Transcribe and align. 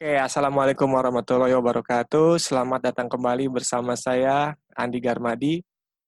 Oke, 0.00 0.16
Assalamualaikum 0.16 0.96
warahmatullahi 0.96 1.52
wabarakatuh. 1.60 2.40
Selamat 2.40 2.88
datang 2.88 3.04
kembali 3.04 3.52
bersama 3.52 3.92
saya, 4.00 4.56
Andi 4.72 4.96
Garmadi, 4.96 5.60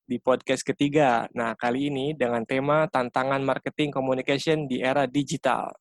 di 0.09 0.17
podcast 0.17 0.65
ketiga. 0.65 1.29
Nah, 1.37 1.53
kali 1.53 1.93
ini 1.93 2.17
dengan 2.17 2.41
tema 2.49 2.89
Tantangan 2.89 3.45
Marketing 3.45 3.93
Communication 3.93 4.65
di 4.65 4.81
Era 4.81 5.05
Digital. 5.05 5.77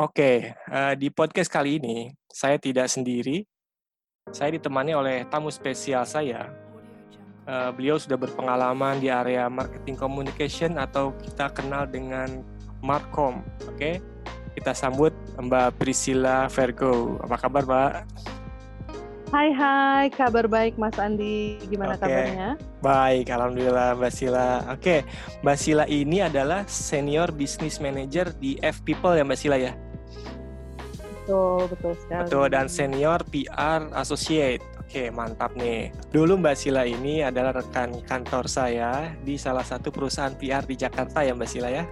Oke, 0.00 0.56
uh, 0.72 0.96
di 0.96 1.12
podcast 1.12 1.52
kali 1.52 1.76
ini, 1.76 2.08
saya 2.32 2.56
tidak 2.56 2.88
sendiri. 2.88 3.44
Saya 4.32 4.56
ditemani 4.56 4.96
oleh 4.96 5.28
tamu 5.28 5.52
spesial 5.52 6.08
saya, 6.08 6.69
uh, 7.50 7.70
beliau 7.74 7.98
sudah 7.98 8.14
berpengalaman 8.14 9.02
di 9.02 9.10
area 9.10 9.50
marketing 9.50 9.98
communication 9.98 10.78
atau 10.78 11.10
kita 11.18 11.50
kenal 11.50 11.84
dengan 11.90 12.46
Markom. 12.80 13.42
Oke, 13.66 13.74
okay? 13.74 13.94
kita 14.54 14.72
sambut 14.72 15.10
Mbak 15.36 15.82
Priscilla 15.82 16.46
Vergo. 16.46 17.18
Apa 17.26 17.36
kabar, 17.36 17.66
Mbak? 17.66 17.92
Hai 19.30 19.54
hai, 19.54 20.10
kabar 20.10 20.50
baik 20.50 20.74
Mas 20.74 20.98
Andi. 20.98 21.62
Gimana 21.70 21.94
okay. 21.94 22.02
kabarnya? 22.02 22.48
Baik, 22.82 23.26
alhamdulillah 23.30 23.94
Mbak 23.94 24.12
Sila. 24.14 24.66
Oke, 24.74 24.74
okay. 24.74 25.00
Mbak 25.46 25.58
Sila 25.58 25.84
ini 25.86 26.18
adalah 26.18 26.66
senior 26.66 27.30
business 27.30 27.78
manager 27.78 28.34
di 28.42 28.58
F 28.58 28.82
People 28.82 29.14
ya 29.14 29.22
Mbak 29.22 29.38
Sila 29.38 29.54
ya? 29.54 29.70
Betul, 31.30 31.70
betul 31.70 31.92
sekali. 31.94 32.26
Betul 32.26 32.46
dan 32.50 32.66
senior 32.66 33.22
PR 33.30 33.86
associate. 33.94 34.79
Oke, 34.90 35.06
mantap 35.14 35.54
nih. 35.54 35.94
Dulu 36.10 36.42
Mbak 36.42 36.56
Sila 36.58 36.82
ini 36.82 37.22
adalah 37.22 37.54
rekan 37.54 38.02
kantor 38.10 38.50
saya 38.50 39.14
di 39.22 39.38
salah 39.38 39.62
satu 39.62 39.94
perusahaan 39.94 40.34
PR 40.34 40.66
di 40.66 40.74
Jakarta 40.74 41.22
ya 41.22 41.30
Mbak 41.30 41.46
Sila 41.46 41.70
ya? 41.70 41.86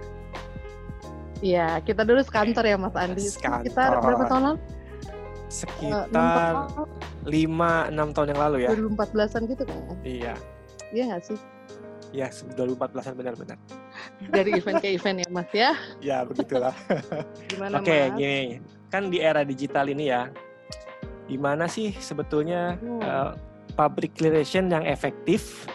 Iya, 1.39 1.79
kita 1.79 2.03
dulu 2.03 2.19
sekantor 2.19 2.67
ya 2.67 2.75
Mas 2.75 2.91
Andi. 2.99 3.23
Sekantor. 3.23 3.71
Kita 3.71 4.03
berapa 4.03 4.23
tahun 4.27 4.43
lalu? 4.51 4.59
Sekitar 5.47 6.67
lima 7.23 7.87
enam 7.87 8.11
tahun 8.11 8.35
yang 8.35 8.41
lalu 8.51 8.67
ya. 8.67 8.75
2014-an 8.75 9.41
gitu 9.47 9.63
kan? 9.63 9.79
Iya. 10.03 10.33
Iya 10.91 11.03
nggak 11.15 11.23
sih? 11.23 11.39
Iya, 12.11 12.27
2014-an 12.35 13.15
benar-benar. 13.15 13.55
Dari 14.27 14.59
event 14.59 14.83
ke 14.83 14.91
event 14.99 15.23
ya 15.23 15.27
Mas 15.31 15.47
ya? 15.55 15.71
Ya, 16.03 16.27
begitulah. 16.27 16.75
Gimana 17.47 17.79
Oke, 17.79 18.11
gini. 18.19 18.59
Kan 18.91 19.07
di 19.07 19.23
era 19.23 19.47
digital 19.47 19.87
ini 19.87 20.11
ya, 20.11 20.27
gimana 21.29 21.69
sih 21.69 21.93
sebetulnya 22.01 22.75
hmm. 22.81 23.01
uh, 23.05 23.31
public 23.77 24.17
relation 24.19 24.67
yang 24.67 24.83
efektif 24.89 25.69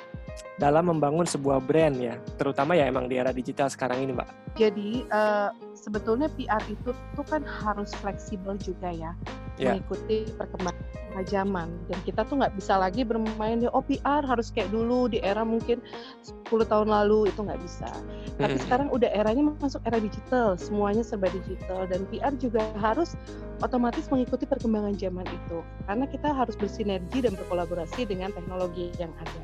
dalam 0.58 0.86
membangun 0.86 1.26
sebuah 1.26 1.58
brand 1.62 1.98
ya, 1.98 2.14
terutama 2.38 2.78
ya 2.78 2.86
emang 2.86 3.10
di 3.10 3.18
era 3.18 3.34
digital 3.34 3.66
sekarang 3.66 4.06
ini, 4.06 4.14
Mbak. 4.14 4.28
Jadi 4.54 5.02
uh, 5.10 5.50
sebetulnya 5.74 6.30
PR 6.38 6.62
itu 6.70 6.94
tuh 6.94 7.26
kan 7.26 7.42
harus 7.42 7.90
fleksibel 7.98 8.54
juga 8.62 8.90
ya, 8.94 9.12
yeah. 9.58 9.74
mengikuti 9.74 10.30
perkembangan 10.38 10.78
zaman 11.22 11.70
dan 11.86 11.98
kita 12.02 12.26
tuh 12.26 12.42
nggak 12.42 12.58
bisa 12.58 12.74
lagi 12.74 13.06
bermain 13.06 13.62
di 13.62 13.70
oh 13.70 13.84
PR 13.86 14.26
harus 14.26 14.50
kayak 14.50 14.74
dulu 14.74 15.06
di 15.06 15.22
era 15.22 15.46
mungkin 15.46 15.78
10 16.26 16.50
tahun 16.66 16.90
lalu 16.90 17.30
itu 17.30 17.40
nggak 17.46 17.62
bisa. 17.62 17.90
Tapi 18.34 18.58
hmm. 18.58 18.64
sekarang 18.66 18.88
udah 18.90 19.10
eranya 19.14 19.54
masuk 19.62 19.78
era 19.86 20.02
digital, 20.02 20.58
semuanya 20.58 21.06
serba 21.06 21.30
digital 21.30 21.86
dan 21.86 22.02
PR 22.10 22.34
juga 22.34 22.66
harus 22.82 23.14
otomatis 23.62 24.10
mengikuti 24.10 24.42
perkembangan 24.48 24.98
zaman 24.98 25.26
itu 25.30 25.62
karena 25.86 26.04
kita 26.10 26.28
harus 26.34 26.58
bersinergi 26.58 27.22
dan 27.22 27.38
berkolaborasi 27.38 28.02
dengan 28.10 28.34
teknologi 28.34 28.90
yang 28.98 29.14
ada. 29.22 29.42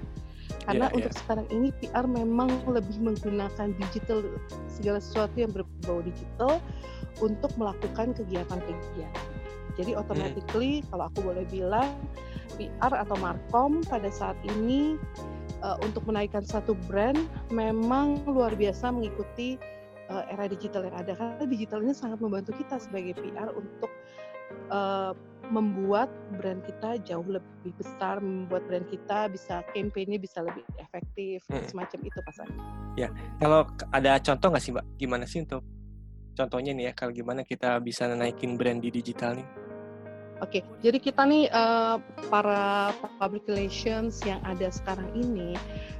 Karena 0.66 0.90
yeah, 0.90 0.96
untuk 0.98 1.12
yeah. 1.14 1.20
sekarang 1.24 1.46
ini 1.54 1.68
PR 1.78 2.04
memang 2.10 2.50
lebih 2.66 2.98
menggunakan 3.00 3.72
digital 3.78 4.26
segala 4.68 4.98
sesuatu 4.98 5.36
yang 5.38 5.54
berbau 5.54 6.02
digital 6.02 6.58
untuk 7.22 7.52
melakukan 7.56 8.12
kegiatan-kegiatan. 8.16 9.29
Jadi 9.76 9.94
hmm. 9.94 10.00
automatically 10.00 10.72
hmm. 10.80 10.86
kalau 10.90 11.04
aku 11.10 11.18
boleh 11.22 11.44
bilang 11.48 11.90
PR 12.58 12.92
atau 12.92 13.16
markom 13.18 13.80
pada 13.86 14.10
saat 14.10 14.36
ini 14.44 14.98
uh, 15.62 15.76
untuk 15.84 16.04
menaikkan 16.08 16.42
satu 16.44 16.74
brand 16.88 17.18
memang 17.52 18.20
luar 18.26 18.52
biasa 18.58 18.90
mengikuti 18.90 19.56
uh, 20.10 20.26
era 20.28 20.50
digital 20.50 20.84
yang 20.84 20.96
ada 20.98 21.12
karena 21.14 21.46
digital 21.46 21.80
ini 21.80 21.94
sangat 21.94 22.18
membantu 22.18 22.52
kita 22.58 22.76
sebagai 22.82 23.16
PR 23.22 23.48
untuk 23.54 23.90
uh, 24.74 25.14
membuat 25.50 26.06
brand 26.38 26.62
kita 26.62 27.02
jauh 27.02 27.26
lebih 27.26 27.74
besar, 27.74 28.22
membuat 28.22 28.62
brand 28.70 28.86
kita 28.86 29.26
bisa 29.26 29.66
campaign 29.74 30.14
bisa 30.22 30.46
lebih 30.46 30.62
efektif, 30.78 31.42
hmm. 31.50 31.66
semacam 31.66 31.98
itu 32.06 32.18
pasan. 32.22 32.48
Ya, 32.94 33.10
kalau 33.42 33.66
ada 33.90 34.22
contoh 34.22 34.54
nggak 34.54 34.62
sih 34.62 34.72
mbak, 34.74 34.86
gimana 34.94 35.24
sih 35.26 35.42
untuk 35.42 35.66
contohnya 36.38 36.70
nih 36.70 36.84
ya, 36.90 36.92
kalau 36.94 37.10
gimana 37.10 37.42
kita 37.42 37.82
bisa 37.82 38.06
naikin 38.06 38.54
brand 38.54 38.78
di 38.78 38.94
digital 38.94 39.42
nih? 39.42 39.46
Oke, 40.40 40.64
jadi 40.80 40.96
kita 40.96 41.28
nih 41.28 41.52
uh, 41.52 42.00
para 42.32 42.96
public 43.20 43.44
relations 43.44 44.24
yang 44.24 44.40
ada 44.48 44.72
sekarang 44.72 45.12
ini 45.12 45.52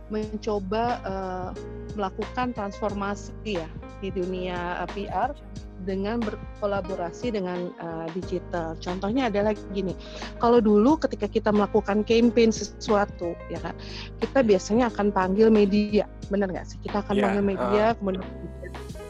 mencoba 0.09 0.99
uh, 1.05 1.51
melakukan 1.95 2.57
transformasi 2.57 3.33
ya 3.45 3.69
di 4.01 4.09
dunia 4.09 4.81
uh, 4.81 4.89
PR 4.97 5.37
dengan 5.85 6.21
berkolaborasi 6.21 7.33
dengan 7.33 7.73
uh, 7.81 8.09
digital. 8.13 8.77
Contohnya 8.81 9.33
adalah 9.33 9.57
gini, 9.73 9.97
kalau 10.37 10.61
dulu 10.61 11.01
ketika 11.01 11.29
kita 11.29 11.53
melakukan 11.53 12.05
campaign 12.05 12.53
sesuatu, 12.53 13.33
ya 13.49 13.61
kan, 13.61 13.73
kita 14.21 14.45
biasanya 14.45 14.93
akan 14.93 15.09
panggil 15.09 15.49
media, 15.49 16.05
benar 16.29 16.53
nggak 16.53 16.69
sih? 16.69 16.79
Kita 16.85 17.01
akan 17.01 17.15
yeah, 17.17 17.25
panggil 17.29 17.45
media, 17.45 17.85
uh. 17.93 17.97
kemudian 17.97 18.25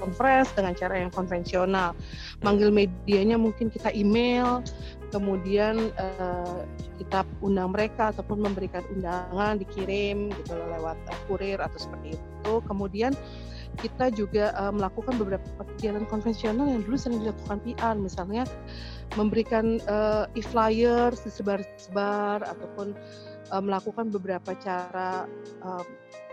conference 0.01 0.49
dengan 0.57 0.73
cara 0.73 0.95
yang 0.97 1.13
konvensional. 1.13 1.93
Manggil 2.41 2.73
medianya 2.73 3.37
mungkin 3.37 3.69
kita 3.69 3.93
email, 3.93 4.65
kemudian 5.11 5.91
uh, 5.99 6.63
kita 6.99 7.27
undang 7.43 7.75
mereka 7.75 8.15
ataupun 8.15 8.41
memberikan 8.43 8.87
undangan 8.95 9.59
dikirim 9.59 10.31
gitu 10.31 10.55
lewat 10.55 10.97
uh, 11.11 11.21
kurir 11.27 11.59
atau 11.59 11.79
seperti 11.79 12.17
itu. 12.17 12.53
Kemudian 12.65 13.13
kita 13.79 14.11
juga 14.11 14.51
uh, 14.59 14.75
melakukan 14.75 15.15
beberapa 15.19 15.47
kegiatan 15.77 16.03
konvensional 16.11 16.67
yang 16.67 16.83
dulu 16.83 16.97
sering 16.99 17.23
dilakukan 17.23 17.63
PR, 17.63 17.95
misalnya 17.95 18.43
memberikan 19.15 19.79
uh, 19.87 20.27
e-flyers 20.35 21.23
disebar-sebar 21.23 22.43
ataupun 22.47 22.95
uh, 23.51 23.63
melakukan 23.63 24.09
beberapa 24.09 24.55
cara 24.59 25.27
uh, 25.63 25.85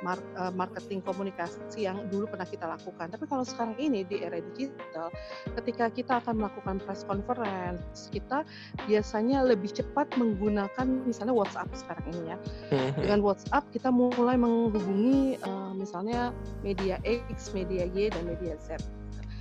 Eh, 0.05 0.53
marketing 0.53 1.01
komunikasi 1.01 1.89
yang 1.89 2.05
dulu 2.13 2.29
pernah 2.29 2.45
kita 2.45 2.69
lakukan. 2.69 3.09
Tapi 3.09 3.25
kalau 3.25 3.41
sekarang 3.41 3.73
ini 3.81 4.05
di 4.05 4.21
era 4.21 4.37
digital, 4.37 5.09
ketika 5.57 5.89
kita 5.89 6.21
akan 6.21 6.37
melakukan 6.37 6.77
press 6.77 7.01
conference, 7.01 8.05
kita 8.13 8.45
biasanya 8.85 9.41
lebih 9.41 9.73
cepat 9.73 10.05
menggunakan 10.13 10.85
misalnya 11.01 11.33
WhatsApp 11.33 11.73
sekarang 11.73 12.05
ini 12.13 12.29
ya. 12.29 12.37
Hmm. 12.69 12.91
Dengan 12.93 13.19
WhatsApp 13.25 13.65
kita 13.73 13.89
mulai 13.89 14.37
menghubungi 14.37 15.41
uh, 15.41 15.73
misalnya 15.73 16.29
media 16.61 17.01
X, 17.01 17.57
media 17.57 17.89
Y, 17.89 18.13
dan 18.13 18.29
media 18.29 18.53
Z 18.61 18.77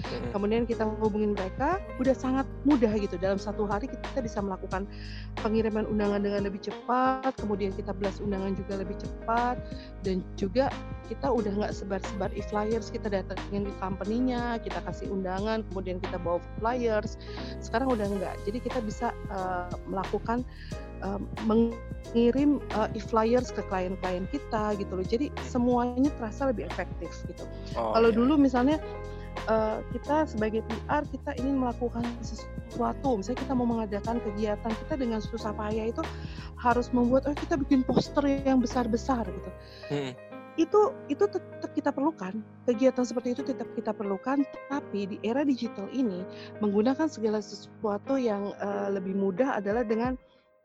hmm. 0.05 0.31
kemudian 0.35 0.63
kita 0.69 0.85
hubungin 1.01 1.33
mereka 1.33 1.81
udah 1.97 2.15
sangat 2.17 2.47
mudah 2.69 2.93
gitu. 2.99 3.17
Dalam 3.17 3.41
satu 3.41 3.65
hari 3.65 3.89
kita 3.89 4.21
bisa 4.21 4.43
melakukan 4.43 4.85
pengiriman 5.41 5.87
undangan 5.89 6.21
dengan 6.25 6.45
lebih 6.45 6.61
cepat 6.65 7.33
kemudian 7.41 7.73
kita 7.73 7.95
belas 7.97 8.19
undangan 8.21 8.53
juga 8.57 8.83
lebih 8.83 8.97
cepat 8.99 9.57
dan 10.05 10.21
juga 10.37 10.69
kita 11.07 11.31
udah 11.31 11.53
nggak 11.55 11.73
sebar-sebar 11.73 12.31
e-flyers. 12.35 12.91
Kita 12.91 13.07
datangin 13.09 13.71
ke 13.71 13.75
company-nya 13.79 14.59
kita 14.61 14.83
kasih 14.85 15.11
undangan 15.11 15.63
kemudian 15.71 16.03
kita 16.03 16.19
bawa 16.19 16.43
flyers. 16.59 17.17
Sekarang 17.63 17.95
udah 17.95 18.07
nggak. 18.07 18.35
Jadi 18.45 18.59
kita 18.61 18.79
bisa 18.83 19.15
uh, 19.31 19.71
melakukan 19.87 20.43
uh, 21.03 21.21
mengirim 21.47 22.59
uh, 22.75 22.89
e-flyers 22.95 23.53
ke 23.55 23.63
klien-klien 23.71 24.27
kita 24.31 24.77
gitu 24.79 24.93
loh. 24.93 25.07
Jadi 25.07 25.31
semuanya 25.47 26.11
terasa 26.19 26.51
lebih 26.51 26.67
efektif 26.69 27.11
gitu. 27.29 27.45
Oh, 27.79 27.95
kalau 27.95 28.11
iya. 28.11 28.19
dulu 28.19 28.35
misalnya 28.39 28.77
uh, 29.49 29.79
kita 29.93 30.27
sebagai 30.29 30.61
PR 30.67 31.03
kita 31.09 31.31
ingin 31.41 31.61
melakukan 31.61 32.05
sesuatu. 32.25 33.21
Misalnya 33.21 33.41
kita 33.45 33.53
mau 33.55 33.69
mengadakan 33.69 34.19
kegiatan 34.25 34.73
kita 34.85 34.95
dengan 34.97 35.21
susah 35.21 35.53
payah 35.53 35.93
itu 35.93 36.03
harus 36.57 36.89
membuat 36.91 37.29
oh 37.29 37.37
kita 37.37 37.61
bikin 37.61 37.85
poster 37.85 38.25
yang 38.25 38.61
besar-besar 38.61 39.29
gitu. 39.29 39.51
Hmm. 39.93 40.13
itu 40.57 40.89
itu 41.13 41.21
tetap 41.29 41.69
kita 41.77 41.93
perlukan. 41.93 42.41
Kegiatan 42.65 43.05
seperti 43.05 43.37
itu 43.37 43.45
tetap 43.45 43.69
kita 43.77 43.93
perlukan 43.93 44.41
tapi 44.73 45.05
di 45.05 45.17
era 45.21 45.45
digital 45.45 45.85
ini 45.93 46.25
menggunakan 46.65 47.13
segala 47.13 47.45
sesuatu 47.45 48.17
yang 48.17 48.57
uh, 48.65 48.89
lebih 48.89 49.13
mudah 49.13 49.61
adalah 49.61 49.85
dengan 49.85 50.17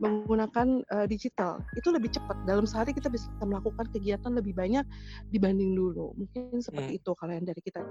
menggunakan 0.01 0.81
uh, 0.89 1.05
digital. 1.05 1.61
Itu 1.77 1.93
lebih 1.93 2.09
cepat. 2.09 2.33
Dalam 2.49 2.65
sehari 2.65 2.91
kita 2.91 3.07
bisa 3.07 3.29
melakukan 3.45 3.85
kegiatan 3.93 4.33
lebih 4.33 4.57
banyak 4.57 4.83
dibanding 5.29 5.77
dulu. 5.77 6.17
Mungkin 6.17 6.59
seperti 6.59 6.97
hmm. 6.97 6.99
itu 7.03 7.11
kalau 7.13 7.31
yang 7.37 7.45
dari 7.45 7.61
kita 7.61 7.85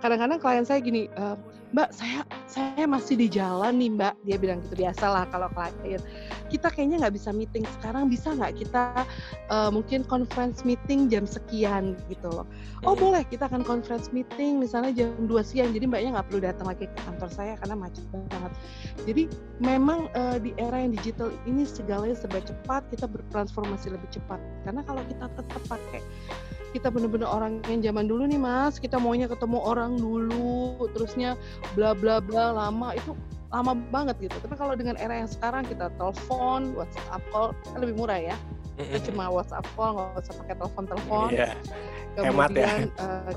kadang-kadang 0.00 0.40
klien 0.40 0.64
saya 0.66 0.80
gini, 0.80 1.06
uh, 1.20 1.36
Mbak 1.70 1.94
saya 1.94 2.26
saya 2.50 2.82
masih 2.82 3.14
di 3.14 3.30
jalan 3.30 3.78
nih 3.78 3.94
Mbak, 3.94 4.14
dia 4.26 4.36
bilang 4.42 4.58
gitu 4.66 4.82
biasalah 4.82 5.30
kalau 5.30 5.46
klien. 5.54 6.02
Kita 6.50 6.66
kayaknya 6.66 7.06
nggak 7.06 7.14
bisa 7.14 7.30
meeting 7.30 7.62
sekarang, 7.78 8.10
bisa 8.10 8.34
nggak 8.34 8.58
kita 8.58 9.06
uh, 9.54 9.70
mungkin 9.70 10.02
conference 10.02 10.66
meeting 10.66 11.06
jam 11.06 11.30
sekian 11.30 11.94
gitu 12.10 12.26
loh. 12.26 12.42
Oh 12.82 12.98
hmm. 12.98 13.02
boleh, 13.06 13.22
kita 13.22 13.46
akan 13.46 13.62
conference 13.62 14.10
meeting 14.10 14.58
misalnya 14.58 14.90
jam 14.90 15.14
2 15.30 15.30
siang, 15.46 15.70
jadi 15.70 15.86
Mbaknya 15.86 16.18
nggak 16.18 16.26
perlu 16.26 16.40
datang 16.42 16.66
lagi 16.66 16.90
ke 16.90 16.98
kantor 17.06 17.30
saya 17.30 17.54
karena 17.62 17.76
macet 17.78 18.06
banget. 18.10 18.52
Jadi 19.06 19.22
memang 19.62 20.10
uh, 20.18 20.42
di 20.42 20.50
era 20.58 20.74
yang 20.82 20.90
digital 20.90 21.30
ini 21.46 21.62
segalanya 21.62 22.18
serba 22.18 22.42
cepat, 22.42 22.82
kita 22.90 23.06
bertransformasi 23.06 23.94
lebih 23.94 24.10
cepat. 24.10 24.42
Karena 24.66 24.82
kalau 24.82 25.06
kita 25.06 25.30
tetap 25.38 25.62
pakai 25.70 26.02
kita 26.70 26.88
bener-bener 26.88 27.26
orang 27.26 27.58
yang 27.66 27.82
zaman 27.82 28.06
dulu 28.06 28.26
nih 28.26 28.38
mas. 28.38 28.78
Kita 28.78 28.96
maunya 29.02 29.26
ketemu 29.26 29.58
orang 29.58 29.98
dulu 29.98 30.86
terusnya 30.94 31.34
bla 31.74 31.92
bla 31.92 32.22
bla 32.22 32.54
lama. 32.54 32.94
Itu 32.94 33.18
lama 33.50 33.74
banget 33.90 34.30
gitu. 34.30 34.36
Tapi 34.38 34.54
kalau 34.54 34.78
dengan 34.78 34.94
era 34.96 35.18
yang 35.18 35.30
sekarang 35.30 35.66
kita 35.66 35.90
telepon 35.98 36.74
WhatsApp 36.78 37.22
call 37.34 37.50
kan 37.66 37.78
lebih 37.82 37.98
murah 37.98 38.18
ya. 38.18 38.36
Kita 38.78 39.12
cuma 39.12 39.28
WhatsApp 39.28 39.66
call 39.74 39.98
nggak 39.98 40.22
usah 40.24 40.34
pakai 40.46 40.54
telepon 40.56 40.84
telepon. 40.86 41.28
Yeah. 41.34 41.54
hemat 42.18 42.50
ya. 42.54 42.86
uh, 42.98 43.34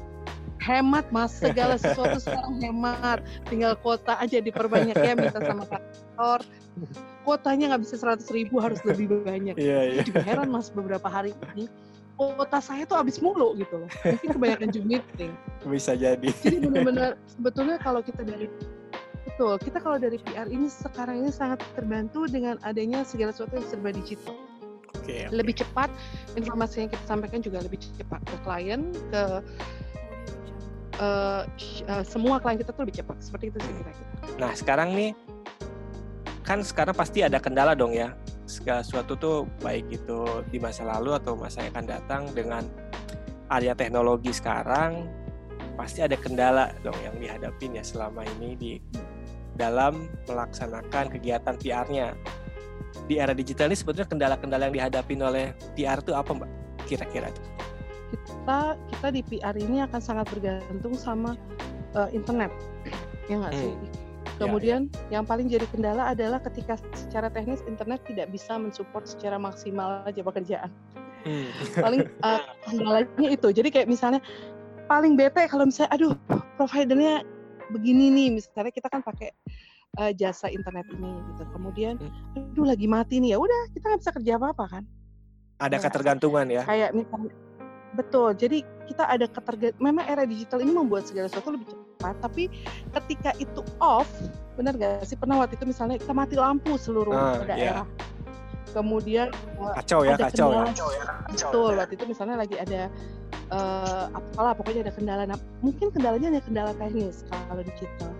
hemat 0.61 1.05
mas. 1.09 1.33
Segala 1.33 1.75
sesuatu 1.81 2.21
sekarang 2.21 2.61
hemat. 2.61 3.25
Tinggal 3.49 3.73
kuota 3.81 4.15
aja 4.21 4.37
diperbanyak 4.37 4.95
ya 4.95 5.13
minta 5.17 5.41
sama 5.41 5.65
kantor. 5.65 6.39
Kuotanya 7.25 7.73
nggak 7.73 7.81
bisa 7.85 7.95
seratus 7.97 8.29
ribu 8.29 8.61
harus 8.61 8.79
lebih 8.85 9.25
banyak. 9.25 9.57
Yeah, 9.57 9.97
yeah. 9.97 10.05
juga 10.05 10.21
heran 10.21 10.53
mas 10.53 10.69
beberapa 10.69 11.09
hari 11.09 11.33
ini 11.53 11.65
kuota 12.17 12.59
saya 12.61 12.83
tuh 12.85 12.97
habis 13.01 13.17
mulu 13.19 13.57
gitu 13.57 13.83
loh. 13.83 13.89
Mungkin 14.05 14.29
kebanyakan 14.37 14.67
Zoom 14.69 14.85
meeting. 14.85 15.31
Bisa 15.65 15.97
jadi. 15.97 16.29
Jadi 16.29 16.57
benar-benar 16.61 17.17
sebetulnya 17.25 17.77
kalau 17.81 18.01
kita 18.05 18.21
dari 18.21 18.47
betul, 19.25 19.57
kita 19.57 19.77
kalau 19.81 19.97
dari 19.97 20.17
PR 20.21 20.45
ini 20.51 20.69
sekarang 20.69 21.25
ini 21.25 21.31
sangat 21.33 21.63
terbantu 21.73 22.29
dengan 22.29 22.61
adanya 22.61 23.01
segala 23.01 23.33
sesuatu 23.33 23.57
yang 23.57 23.65
serba 23.65 23.89
digital. 23.89 24.37
Okay, 25.03 25.25
okay. 25.27 25.33
Lebih 25.33 25.65
cepat 25.65 25.89
informasi 26.37 26.85
yang 26.85 26.89
kita 26.93 27.03
sampaikan 27.09 27.41
juga 27.41 27.65
lebih 27.65 27.81
cepat 27.81 28.21
ke 28.23 28.35
klien, 28.45 28.93
ke 29.09 29.23
uh, 31.01 31.41
uh, 31.89 32.03
semua 32.05 32.37
klien 32.37 32.61
kita 32.61 32.71
tuh 32.71 32.85
lebih 32.85 33.01
cepat. 33.01 33.17
Seperti 33.19 33.49
itu 33.51 33.57
sih 33.57 33.73
kira-kira. 33.73 34.11
Nah 34.37 34.51
sekarang 34.53 34.93
nih 34.93 35.11
kan 36.43 36.59
sekarang 36.61 36.93
pasti 36.93 37.23
ada 37.23 37.39
kendala 37.39 37.71
dong 37.73 37.95
ya 37.95 38.11
segala 38.53 38.85
sesuatu 38.85 39.17
tuh 39.17 39.37
baik 39.65 39.89
itu 39.89 40.45
di 40.53 40.61
masa 40.61 40.85
lalu 40.85 41.17
atau 41.17 41.33
masa 41.33 41.65
yang 41.65 41.73
akan 41.73 41.87
datang 41.89 42.23
dengan 42.37 42.63
area 43.49 43.73
teknologi 43.73 44.29
sekarang 44.29 45.09
pasti 45.73 46.05
ada 46.05 46.13
kendala 46.13 46.69
dong 46.85 46.95
yang 47.01 47.17
dihadapin 47.17 47.73
ya 47.73 47.81
selama 47.81 48.21
ini 48.37 48.53
di 48.53 48.71
dalam 49.57 50.05
melaksanakan 50.29 51.09
kegiatan 51.17 51.57
PR-nya. 51.57 52.13
Di 53.09 53.17
era 53.17 53.33
digital 53.33 53.73
ini 53.73 53.77
sebetulnya 53.77 54.05
kendala-kendala 54.05 54.69
yang 54.69 54.75
dihadapin 54.77 55.19
oleh 55.25 55.57
PR 55.73 55.97
itu 55.97 56.13
apa 56.13 56.29
Mbak? 56.29 56.49
Kira-kira 56.85 57.33
itu? 57.33 57.41
Kita 58.13 58.77
kita 58.93 59.07
di 59.09 59.21
PR 59.25 59.55
ini 59.57 59.81
akan 59.81 60.01
sangat 60.01 60.29
bergantung 60.29 60.93
sama 60.93 61.33
uh, 61.97 62.09
internet. 62.13 62.53
Ya 63.25 63.41
nggak 63.41 63.53
sih? 63.57 63.73
Hmm 63.73 64.02
Kemudian 64.41 64.89
ya, 64.89 64.97
ya. 64.97 65.09
yang 65.19 65.25
paling 65.25 65.47
jadi 65.49 65.65
kendala 65.69 66.13
adalah 66.13 66.41
ketika 66.41 66.79
secara 66.97 67.29
teknis 67.29 67.61
internet 67.69 68.01
tidak 68.09 68.33
bisa 68.33 68.57
mensupport 68.57 69.05
secara 69.05 69.37
maksimal 69.37 70.01
aja 70.05 70.21
pekerjaan. 70.25 70.69
Hmm. 71.23 71.49
Paling 71.77 72.01
uh, 72.25 72.41
kendalanya 72.65 73.29
itu. 73.29 73.47
Jadi 73.53 73.69
kayak 73.69 73.87
misalnya 73.87 74.19
paling 74.89 75.15
bete 75.15 75.45
kalau 75.47 75.69
misalnya 75.69 75.91
aduh 75.95 76.13
providernya 76.59 77.23
begini 77.71 78.11
nih 78.11 78.27
misalnya 78.37 78.73
kita 78.75 78.91
kan 78.91 78.99
pakai 78.99 79.31
uh, 80.01 80.11
jasa 80.13 80.49
internet 80.49 80.89
ini 80.93 81.13
gitu. 81.33 81.43
Kemudian 81.53 81.95
hmm. 82.01 82.53
aduh 82.53 82.65
lagi 82.65 82.87
mati 82.89 83.21
nih 83.21 83.35
ya 83.35 83.39
udah 83.39 83.61
kita 83.73 83.85
nggak 83.93 84.01
bisa 84.01 84.11
kerja 84.17 84.31
apa-apa 84.41 84.65
kan. 84.79 84.83
Ada 85.61 85.77
ya, 85.77 85.83
ketergantungan 85.85 86.45
ya. 86.49 86.61
Kayak 86.65 86.91
misalnya 86.97 87.31
betul. 87.93 88.33
Jadi 88.35 88.61
kita 88.89 89.07
ada 89.07 89.25
ketergantungan. 89.29 89.81
Memang 89.81 90.05
era 90.05 90.23
digital 90.27 90.59
ini 90.61 90.73
membuat 90.75 91.07
segala 91.07 91.31
sesuatu 91.31 91.55
lebih 91.55 91.71
cepat 92.03 92.19
tapi 92.19 92.43
ketika 92.99 93.31
itu 93.39 93.63
off 93.79 94.11
benar 94.59 94.75
gak 94.75 95.07
sih 95.07 95.15
pernah 95.15 95.39
waktu 95.39 95.55
itu 95.55 95.63
misalnya 95.71 95.95
kita 95.95 96.11
mati 96.11 96.35
lampu 96.35 96.75
seluruh 96.75 97.15
uh, 97.15 97.47
daerah 97.47 97.87
yeah. 97.87 98.75
kemudian 98.75 99.31
kacau 99.79 100.03
ya 100.03 100.19
ada 100.19 100.27
kacau 100.27 100.51
kendala, 100.51 100.67
ya 100.75 101.05
betul 101.31 101.69
ya. 101.71 101.77
waktu 101.79 101.93
itu 101.95 102.05
misalnya 102.11 102.35
lagi 102.43 102.55
ada 102.59 102.81
uh, 103.55 104.05
apalah 104.11 104.51
pokoknya 104.51 104.91
ada 104.91 104.93
kendala 104.93 105.23
nah, 105.23 105.39
mungkin 105.63 105.87
kendalanya 105.95 106.27
ada 106.35 106.41
kendala 106.43 106.71
teknis 106.75 107.23
kalau 107.31 107.63
digital 107.63 108.11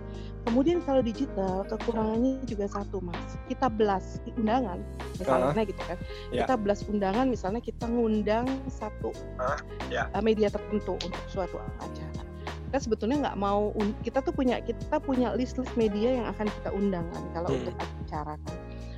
kemudian 0.44 0.78
kalau 0.84 1.00
digital 1.00 1.64
kekurangannya 1.66 2.44
juga 2.44 2.68
satu 2.68 3.00
mas 3.00 3.40
kita 3.48 3.66
belas 3.72 4.20
undangan 4.36 4.84
misalnya 5.16 5.56
uh, 5.56 5.64
gitu 5.64 5.82
kan 5.88 5.98
yeah. 6.30 6.44
kita 6.44 6.54
belas 6.60 6.80
undangan 6.84 7.26
misalnya 7.26 7.60
kita 7.64 7.84
ngundang 7.88 8.46
satu 8.68 9.10
uh, 9.40 9.58
yeah. 9.88 10.06
media 10.20 10.52
tertentu 10.52 11.00
untuk 11.00 11.22
suatu 11.32 11.56
acara 11.80 12.22
kita 12.68 12.78
sebetulnya 12.90 13.30
nggak 13.30 13.38
mau 13.38 13.70
kita 14.02 14.18
tuh 14.20 14.34
punya 14.34 14.60
kita 14.60 14.98
punya 15.00 15.32
list 15.38 15.56
list 15.56 15.72
media 15.78 16.20
yang 16.20 16.26
akan 16.28 16.50
kita 16.60 16.70
undang 16.74 17.06
kan 17.14 17.24
kalau 17.32 17.48
hmm. 17.48 17.58
untuk 17.64 17.76
acara 18.04 18.34
kan 18.34 18.56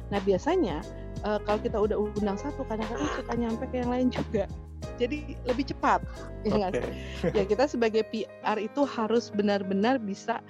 nah 0.09 0.21
biasanya 0.23 0.81
uh, 1.29 1.39
kalau 1.45 1.59
kita 1.63 1.79
udah 1.79 1.99
undang 1.99 2.39
satu 2.41 2.65
kadang-kadang 2.67 3.11
suka 3.15 3.33
nyampe 3.37 3.65
ke 3.71 3.85
yang 3.85 3.91
lain 3.93 4.09
juga 4.11 4.49
jadi 4.97 5.37
lebih 5.45 5.77
cepat 5.77 6.01
ya 6.49 6.73
okay. 6.73 6.89
ya 7.37 7.45
kita 7.45 7.69
sebagai 7.69 8.03
PR 8.09 8.57
itu 8.57 8.83
harus 8.89 9.29
benar-benar 9.29 10.01
bisa 10.01 10.41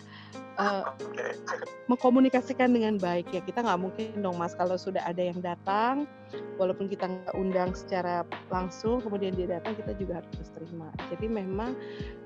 uh, 0.59 0.85
mengkomunikasikan 1.87 2.73
dengan 2.73 2.99
baik 2.99 3.31
ya. 3.33 3.41
Kita 3.45 3.63
nggak 3.63 3.81
mungkin 3.81 4.21
dong 4.21 4.37
mas 4.37 4.57
kalau 4.57 4.75
sudah 4.77 5.05
ada 5.05 5.21
yang 5.21 5.39
datang 5.41 6.05
walaupun 6.59 6.91
kita 6.91 7.07
nggak 7.07 7.35
undang 7.39 7.71
secara 7.77 8.27
langsung 8.51 8.99
kemudian 9.01 9.37
dia 9.37 9.61
datang 9.61 9.77
kita 9.79 9.93
juga 9.97 10.21
harus 10.21 10.49
terima. 10.53 10.89
Jadi 11.13 11.27
memang 11.31 11.77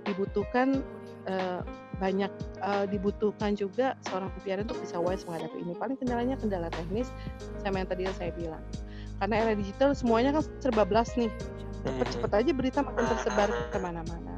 dibutuhkan 0.08 0.80
uh, 1.28 1.60
banyak 2.00 2.32
uh, 2.64 2.86
dibutuhkan 2.88 3.52
juga 3.52 3.98
seorang 4.08 4.32
PR 4.40 4.64
untuk 4.64 4.80
bisa 4.80 4.96
wise 4.96 5.26
menghadapi 5.28 5.60
ini. 5.60 5.76
Paling 5.76 5.98
kendalanya 6.00 6.40
kendala 6.40 6.72
teknis 6.72 7.12
sama 7.60 7.84
yang 7.84 7.88
tadi 7.90 8.08
saya 8.16 8.32
bilang. 8.32 8.62
Karena 9.20 9.36
era 9.36 9.52
digital 9.52 9.92
semuanya 9.92 10.32
kan 10.32 10.48
serba 10.64 10.88
belas 10.88 11.12
nih. 11.18 11.28
Cepet-cepet 11.80 12.32
aja 12.32 12.50
berita 12.52 12.78
makin 12.84 13.04
tersebar 13.08 13.48
ke 13.72 13.78
mana-mana 13.80 14.30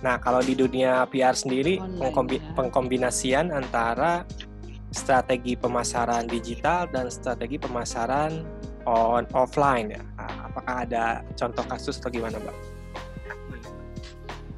Nah, 0.00 0.16
kalau 0.16 0.40
di 0.40 0.56
dunia 0.56 1.04
PR 1.12 1.36
sendiri, 1.36 1.76
pengkombi 2.00 2.40
ya. 2.40 2.56
pengkombinasian 2.56 3.52
antara 3.52 4.24
strategi 4.90 5.54
pemasaran 5.54 6.26
digital 6.26 6.88
dan 6.90 7.12
strategi 7.12 7.60
pemasaran 7.60 8.42
on 8.88 9.28
offline 9.36 9.92
ya. 9.92 10.02
Nah, 10.16 10.50
apakah 10.50 10.88
ada 10.88 11.20
contoh 11.36 11.62
kasus 11.68 12.00
atau 12.00 12.10
gimana, 12.10 12.40
Mbak? 12.40 12.56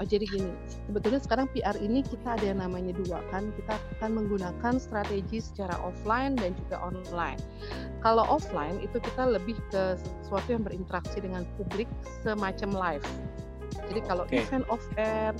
Oh, 0.00 0.06
jadi 0.08 0.26
gini, 0.26 0.50
sebetulnya 0.90 1.22
sekarang 1.22 1.46
PR 1.54 1.78
ini 1.78 2.02
kita 2.02 2.34
ada 2.34 2.42
yang 2.42 2.58
namanya 2.58 2.90
dua 2.90 3.22
kan, 3.30 3.54
kita 3.54 3.78
akan 3.99 4.11
menggunakan 4.18 4.75
strategi 4.82 5.38
secara 5.38 5.78
offline 5.78 6.34
dan 6.34 6.58
juga 6.66 6.82
online. 6.82 7.38
Kalau 8.02 8.26
offline 8.26 8.82
itu 8.82 8.99
kita 8.99 9.30
lebih 9.30 9.54
ke 9.70 9.94
sesuatu 10.02 10.49
yang 10.50 10.66
berinteraksi 10.66 11.22
dengan 11.22 11.46
publik 11.54 11.87
semacam 12.26 12.70
live 12.75 13.06
jadi 13.88 14.00
kalau 14.05 14.25
okay. 14.29 14.45
event 14.45 14.67
off 14.69 14.85
air, 14.97 15.33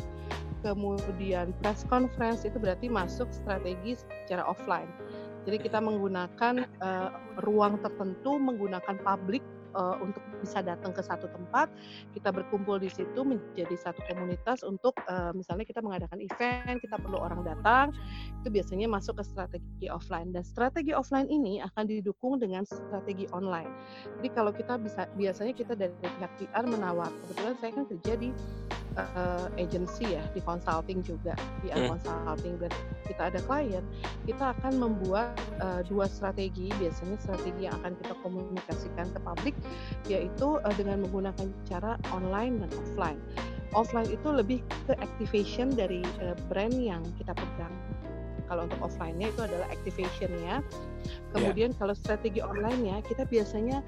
kemudian 0.63 1.51
press 1.61 1.83
conference 1.91 2.47
itu 2.47 2.57
berarti 2.57 2.87
masuk 2.87 3.29
strategi 3.35 3.99
secara 3.99 4.47
offline. 4.47 4.89
Jadi 5.43 5.59
kita 5.59 5.83
menggunakan 5.83 6.71
uh, 6.79 7.11
ruang 7.43 7.83
tertentu, 7.83 8.39
menggunakan 8.39 8.95
publik 9.03 9.43
uh, 9.75 9.97
untuk 10.01 10.23
bisa 10.41 10.61
datang 10.65 10.93
ke 10.95 11.03
satu 11.03 11.29
tempat, 11.29 11.69
kita 12.17 12.33
berkumpul 12.33 12.79
di 12.81 12.89
situ 12.89 13.21
menjadi 13.23 13.75
satu 13.77 14.01
komunitas 14.09 14.65
untuk 14.65 14.97
uh, 15.09 15.31
misalnya 15.37 15.67
kita 15.67 15.81
mengadakan 15.81 16.19
event, 16.21 16.79
kita 16.81 16.97
perlu 16.99 17.19
orang 17.19 17.43
datang, 17.43 17.93
itu 18.43 18.49
biasanya 18.49 18.87
masuk 18.89 19.21
ke 19.21 19.25
strategi 19.27 19.87
offline 19.89 20.31
dan 20.31 20.45
strategi 20.45 20.93
offline 20.95 21.29
ini 21.29 21.61
akan 21.63 21.85
didukung 21.89 22.39
dengan 22.39 22.65
strategi 22.65 23.29
online. 23.33 23.71
Jadi 24.21 24.29
kalau 24.33 24.53
kita 24.55 24.79
bisa 24.81 25.09
biasanya 25.15 25.53
kita 25.53 25.73
dari 25.77 25.93
pihak 26.01 26.33
PR 26.41 26.65
menawar, 26.65 27.11
kebetulan 27.27 27.55
saya 27.61 27.71
kan 27.75 27.85
kerja 27.89 28.13
di 28.19 28.29
uh, 28.97 29.47
agency 29.57 30.17
ya 30.17 30.23
di 30.33 30.41
consulting 30.45 31.01
juga 31.05 31.37
di 31.65 31.73
hmm. 31.73 31.89
consulting 31.93 32.55
dan 32.61 32.73
kita 33.09 33.23
ada 33.33 33.41
klien 33.45 33.85
kita 34.25 34.55
akan 34.59 34.73
membuat 34.79 35.35
uh, 35.61 35.81
dua 35.87 36.07
strategi 36.09 36.69
biasanya 36.81 37.17
strategi 37.21 37.69
yang 37.69 37.75
akan 37.83 37.93
kita 38.01 38.15
komunikasikan 38.21 39.07
ke 39.13 39.19
publik 39.23 39.57
yaitu 40.07 40.59
uh, 40.61 40.75
dengan 40.77 41.05
menggunakan 41.05 41.49
cara 41.69 41.97
online 42.13 42.63
dan 42.65 42.71
offline 42.79 43.21
offline 43.73 44.09
itu 44.13 44.29
lebih 44.29 44.59
ke 44.85 44.95
activation 45.01 45.73
dari 45.73 46.05
uh, 46.21 46.37
brand 46.53 46.77
yang 46.77 47.01
kita 47.17 47.33
pegang 47.33 47.73
kalau 48.53 48.69
untuk 48.69 48.85
offline-nya 48.85 49.33
itu 49.33 49.41
adalah 49.49 49.65
activation-nya. 49.73 50.61
Kemudian 51.33 51.73
yeah. 51.73 51.79
kalau 51.81 51.97
strategi 51.97 52.45
online-nya 52.45 53.01
kita 53.01 53.25
biasanya 53.25 53.81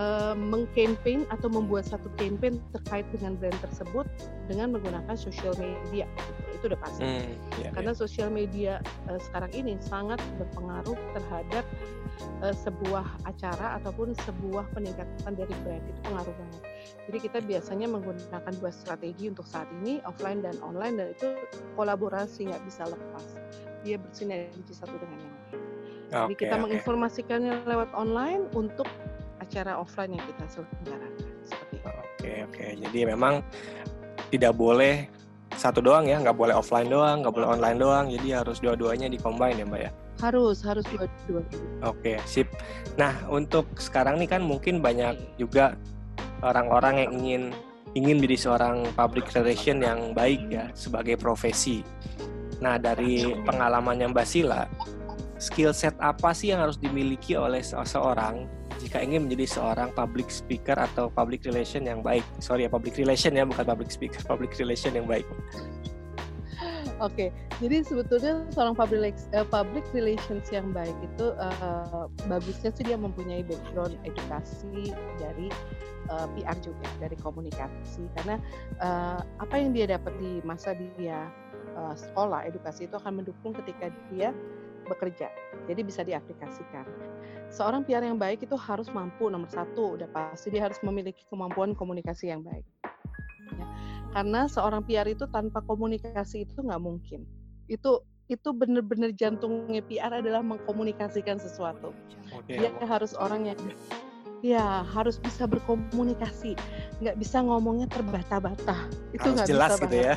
uh, 0.00 0.34
mengcampaign 0.34 1.28
atau 1.28 1.52
membuat 1.52 1.84
satu 1.84 2.08
campaign 2.16 2.56
terkait 2.72 3.04
dengan 3.12 3.36
brand 3.36 3.56
tersebut 3.60 4.08
dengan 4.48 4.72
menggunakan 4.72 5.14
social 5.14 5.52
media. 5.60 6.08
Gitu. 6.08 6.40
itu 6.60 6.64
udah 6.76 6.80
pasti. 6.80 7.02
Hmm, 7.04 7.32
yeah, 7.60 7.72
Karena 7.72 7.92
yeah. 7.92 8.00
sosial 8.00 8.28
media 8.28 8.72
uh, 9.08 9.20
sekarang 9.20 9.52
ini 9.56 9.76
sangat 9.80 10.20
berpengaruh 10.36 10.96
terhadap 11.16 11.64
uh, 12.44 12.52
sebuah 12.52 13.06
acara 13.24 13.80
ataupun 13.80 14.12
sebuah 14.28 14.68
peningkatan 14.76 15.32
dari 15.36 15.54
brand 15.64 15.84
itu 15.84 16.00
pengaruh 16.04 16.34
banget. 16.36 16.62
Jadi 17.08 17.18
kita 17.20 17.38
biasanya 17.44 17.86
menggunakan 17.88 18.52
dua 18.60 18.72
strategi 18.72 19.32
untuk 19.32 19.48
saat 19.48 19.68
ini 19.80 20.04
offline 20.04 20.44
dan 20.44 20.56
online 20.60 21.00
dan 21.00 21.06
itu 21.16 21.28
kolaborasi 21.76 22.48
nggak 22.48 22.62
bisa 22.68 22.88
lepas. 22.88 23.24
Dia 23.80 23.96
bersinergi 23.96 24.72
satu 24.76 24.92
dengan 25.00 25.16
yang 25.16 25.32
lain. 25.32 25.60
Okay, 26.10 26.18
Jadi 26.26 26.34
kita 26.42 26.54
okay. 26.58 26.62
menginformasikannya 26.66 27.54
lewat 27.70 27.90
online 27.94 28.50
untuk 28.58 28.90
acara 29.40 29.80
offline 29.80 30.14
yang 30.14 30.24
kita 30.28 30.44
selenggarakan 30.46 31.12
seperti 31.42 31.74
itu. 31.80 31.88
Oke 31.88 31.96
okay, 31.96 32.36
oke. 32.44 32.54
Okay. 32.54 32.70
Jadi 32.78 32.98
memang 33.08 33.34
tidak 34.30 34.52
boleh 34.54 35.08
satu 35.58 35.82
doang 35.82 36.06
ya, 36.06 36.16
nggak 36.22 36.36
boleh 36.38 36.54
offline 36.54 36.88
doang, 36.88 37.26
nggak 37.26 37.34
boleh 37.34 37.48
online 37.50 37.78
doang, 37.80 38.04
jadi 38.08 38.44
harus 38.44 38.62
dua-duanya 38.62 39.10
dikombin 39.10 39.58
ya 39.58 39.66
mbak 39.66 39.80
ya? 39.88 39.90
Harus, 40.22 40.62
harus 40.62 40.84
dua-dua. 40.92 41.42
Oke, 41.84 42.20
sip. 42.28 42.46
Nah 42.94 43.12
untuk 43.26 43.66
sekarang 43.80 44.20
nih 44.20 44.28
kan 44.30 44.44
mungkin 44.44 44.78
banyak 44.78 45.16
juga 45.40 45.74
orang-orang 46.44 47.04
yang 47.04 47.10
ingin 47.20 47.42
ingin 47.98 48.22
menjadi 48.22 48.38
seorang 48.46 48.86
public 48.94 49.26
relation 49.34 49.82
yang 49.82 50.14
baik 50.14 50.40
ya 50.48 50.70
sebagai 50.78 51.18
profesi. 51.18 51.82
Nah 52.62 52.78
dari 52.78 53.24
pengalamannya 53.42 54.12
Mbak 54.14 54.26
Sila, 54.28 54.68
skill 55.40 55.74
set 55.74 55.96
apa 55.98 56.30
sih 56.36 56.52
yang 56.54 56.62
harus 56.62 56.76
dimiliki 56.78 57.34
oleh 57.34 57.64
seseorang 57.64 58.46
jika 58.80 59.04
ingin 59.04 59.28
menjadi 59.28 59.60
seorang 59.60 59.92
public 59.92 60.32
speaker 60.32 60.74
atau 60.74 61.12
public 61.12 61.44
relation 61.44 61.84
yang 61.84 62.00
baik. 62.00 62.24
Sorry 62.40 62.64
ya, 62.64 62.70
public 62.72 62.96
relation 62.96 63.36
ya, 63.36 63.44
bukan 63.44 63.64
public 63.64 63.92
speaker, 63.92 64.20
public 64.24 64.56
relation 64.56 64.96
yang 64.96 65.04
baik. 65.04 65.28
Oke, 67.00 67.16
okay. 67.16 67.28
jadi 67.64 67.80
sebetulnya 67.80 68.44
seorang 68.52 68.76
public 68.76 69.16
uh, 69.32 69.48
public 69.48 69.88
relations 69.96 70.52
yang 70.52 70.68
baik 70.68 70.92
itu 71.00 71.32
uh, 71.32 72.12
bagusnya 72.28 72.68
sih 72.76 72.84
dia 72.84 73.00
mempunyai 73.00 73.40
background 73.40 73.96
edukasi 74.04 74.92
dari 75.16 75.48
uh, 76.12 76.28
PR 76.36 76.60
juga, 76.60 76.84
dari 77.00 77.16
komunikasi. 77.16 78.04
Karena 78.20 78.36
uh, 78.84 79.24
apa 79.40 79.54
yang 79.56 79.72
dia 79.72 79.88
dapat 79.96 80.12
di 80.20 80.44
masa 80.44 80.76
dia 80.76 81.32
uh, 81.72 81.96
sekolah 81.96 82.44
edukasi 82.44 82.84
itu 82.84 83.00
akan 83.00 83.24
mendukung 83.24 83.56
ketika 83.64 83.88
dia 84.12 84.36
bekerja. 84.90 85.30
Jadi 85.70 85.80
bisa 85.86 86.02
diaplikasikan. 86.02 86.84
Seorang 87.50 87.86
PR 87.86 88.02
yang 88.02 88.18
baik 88.18 88.42
itu 88.46 88.58
harus 88.58 88.90
mampu 88.90 89.30
nomor 89.30 89.46
satu. 89.50 89.94
Udah 89.94 90.10
pasti 90.10 90.50
dia 90.50 90.66
harus 90.66 90.78
memiliki 90.82 91.22
kemampuan 91.30 91.78
komunikasi 91.78 92.34
yang 92.34 92.42
baik. 92.42 92.66
Ya. 93.50 93.66
karena 94.14 94.46
seorang 94.46 94.86
PR 94.86 95.06
itu 95.10 95.26
tanpa 95.30 95.58
komunikasi 95.66 96.46
itu 96.46 96.62
nggak 96.62 96.82
mungkin. 96.82 97.26
Itu 97.66 98.02
itu 98.30 98.54
benar-benar 98.54 99.10
jantungnya 99.18 99.82
PR 99.82 100.22
adalah 100.22 100.38
mengkomunikasikan 100.42 101.42
sesuatu. 101.42 101.90
Okay. 102.42 102.62
dia 102.62 102.70
harus 102.86 103.10
orang 103.18 103.50
yang 103.50 103.58
ya 104.40 104.86
harus 104.86 105.18
bisa 105.18 105.50
berkomunikasi. 105.50 106.54
Nggak 107.02 107.16
bisa 107.18 107.42
ngomongnya 107.42 107.90
terbata-bata. 107.90 108.86
Itu 109.10 109.34
nggak 109.34 109.46
bisa 109.50 109.74
gitu 109.82 109.96
ya. 109.98 110.16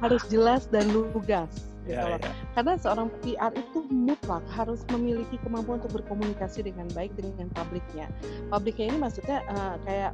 Harus 0.00 0.22
jelas 0.32 0.64
dan 0.72 0.88
lugas 0.88 1.68
gitu 1.88 1.96
yeah, 1.96 2.20
Yeah. 2.20 2.34
Karena 2.52 2.72
seorang 2.76 3.08
PR 3.24 3.52
itu 3.56 3.78
mutlak 3.88 4.44
harus 4.52 4.84
memiliki 4.92 5.40
kemampuan 5.40 5.80
untuk 5.80 6.02
berkomunikasi 6.02 6.66
dengan 6.66 6.86
baik 6.92 7.14
dengan 7.16 7.48
publiknya. 7.56 8.12
Publiknya 8.52 8.92
ini 8.92 8.98
maksudnya 9.00 9.40
uh, 9.48 9.80
kayak 9.88 10.12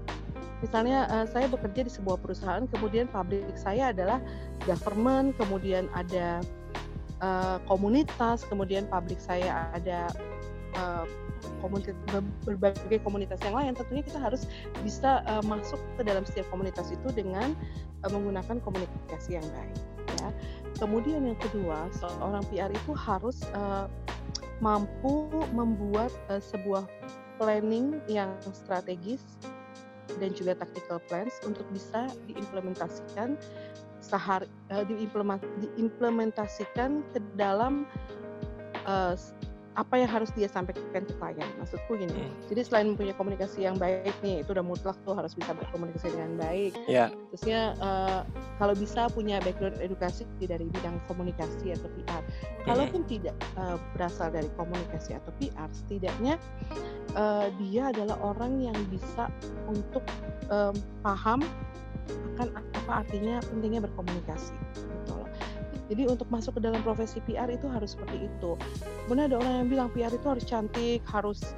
misalnya 0.63 1.11
uh, 1.11 1.27
saya 1.27 1.51
bekerja 1.51 1.87
di 1.87 1.93
sebuah 1.93 2.23
perusahaan, 2.23 2.65
kemudian 2.71 3.11
publik 3.11 3.43
saya 3.59 3.91
adalah 3.91 4.23
government, 4.69 5.35
kemudian 5.41 5.91
ada 5.97 6.41
uh, 7.25 7.59
komunitas, 7.67 8.47
kemudian 8.47 8.87
publik 8.87 9.19
saya 9.19 9.67
ada 9.75 10.13
uh, 10.79 11.05
komunitas 11.61 11.97
berbagai 12.45 13.01
komunitas 13.05 13.41
yang 13.45 13.57
lain 13.57 13.73
tentunya 13.77 14.05
kita 14.05 14.21
harus 14.21 14.49
bisa 14.81 15.25
uh, 15.29 15.45
masuk 15.45 15.81
ke 15.97 16.03
dalam 16.05 16.25
setiap 16.25 16.49
komunitas 16.49 16.93
itu 16.93 17.09
dengan 17.13 17.53
uh, 18.05 18.11
menggunakan 18.13 18.61
komunikasi 18.61 19.41
yang 19.41 19.47
baik 19.53 19.94
Kemudian 20.79 21.27
yang 21.27 21.39
kedua, 21.41 21.89
seorang 21.97 22.45
PR 22.51 22.71
itu 22.71 22.93
harus 22.95 23.43
uh, 23.57 23.89
mampu 24.63 25.27
membuat 25.53 26.13
uh, 26.31 26.39
sebuah 26.39 26.87
planning 27.39 28.01
yang 28.07 28.31
strategis 28.55 29.23
dan 30.23 30.31
juga 30.37 30.55
tactical 30.55 31.03
plans 31.11 31.35
untuk 31.43 31.67
bisa 31.75 32.07
diimplementasikan 32.31 33.35
sehari 34.05 34.45
uh, 34.71 34.85
diimplementasikan 34.85 37.03
ke 37.11 37.19
dalam 37.35 37.89
uh, 38.85 39.17
apa 39.75 39.95
yang 39.99 40.11
harus 40.11 40.31
dia 40.35 40.47
sampaikan 40.47 41.03
ke 41.03 41.15
klien. 41.19 41.49
Maksudku 41.59 41.99
gini, 41.99 42.15
hmm. 42.15 42.51
jadi 42.51 42.63
selain 42.63 42.95
mempunyai 42.95 43.17
komunikasi 43.19 43.67
yang 43.67 43.77
baik 43.79 44.15
nih, 44.23 44.47
itu 44.47 44.51
udah 44.55 44.63
mutlak 44.63 44.97
tuh 45.03 45.15
harus 45.19 45.35
bisa 45.35 45.51
berkomunikasi 45.55 46.15
dengan 46.15 46.39
baik. 46.39 46.73
Yeah. 46.87 47.11
Terusnya 47.35 47.75
uh, 47.83 48.23
kalau 48.63 48.75
bisa 48.79 49.11
punya 49.11 49.43
background 49.43 49.83
edukasi 49.83 50.25
dari 50.39 50.67
bidang 50.71 51.03
komunikasi 51.11 51.75
atau 51.75 51.89
PR. 51.99 52.23
Hmm. 52.23 52.65
Kalaupun 52.71 53.03
tidak 53.11 53.35
uh, 53.59 53.77
berasal 53.99 54.31
dari 54.31 54.49
komunikasi 54.55 55.19
atau 55.19 55.31
PR, 55.43 55.69
setidaknya 55.75 56.35
uh, 57.19 57.51
dia 57.59 57.91
adalah 57.91 58.17
orang 58.23 58.63
yang 58.63 58.79
bisa 58.89 59.27
untuk 59.67 60.07
um, 60.51 60.75
paham 61.03 61.43
akan 62.35 62.49
apa 62.53 62.93
artinya 63.07 63.41
pentingnya 63.49 63.81
berkomunikasi. 63.87 64.53
Jadi 65.89 66.03
untuk 66.09 66.29
masuk 66.33 66.57
ke 66.57 66.61
dalam 66.65 66.81
profesi 66.81 67.21
PR 67.29 67.49
itu 67.53 67.69
harus 67.69 67.93
seperti 67.93 68.25
itu. 68.25 68.57
Kemudian 69.05 69.29
ada 69.29 69.37
orang 69.41 69.55
yang 69.65 69.69
bilang 69.69 69.89
PR 69.93 70.13
itu 70.13 70.27
harus 70.27 70.45
cantik, 70.49 71.05
harus 71.09 71.53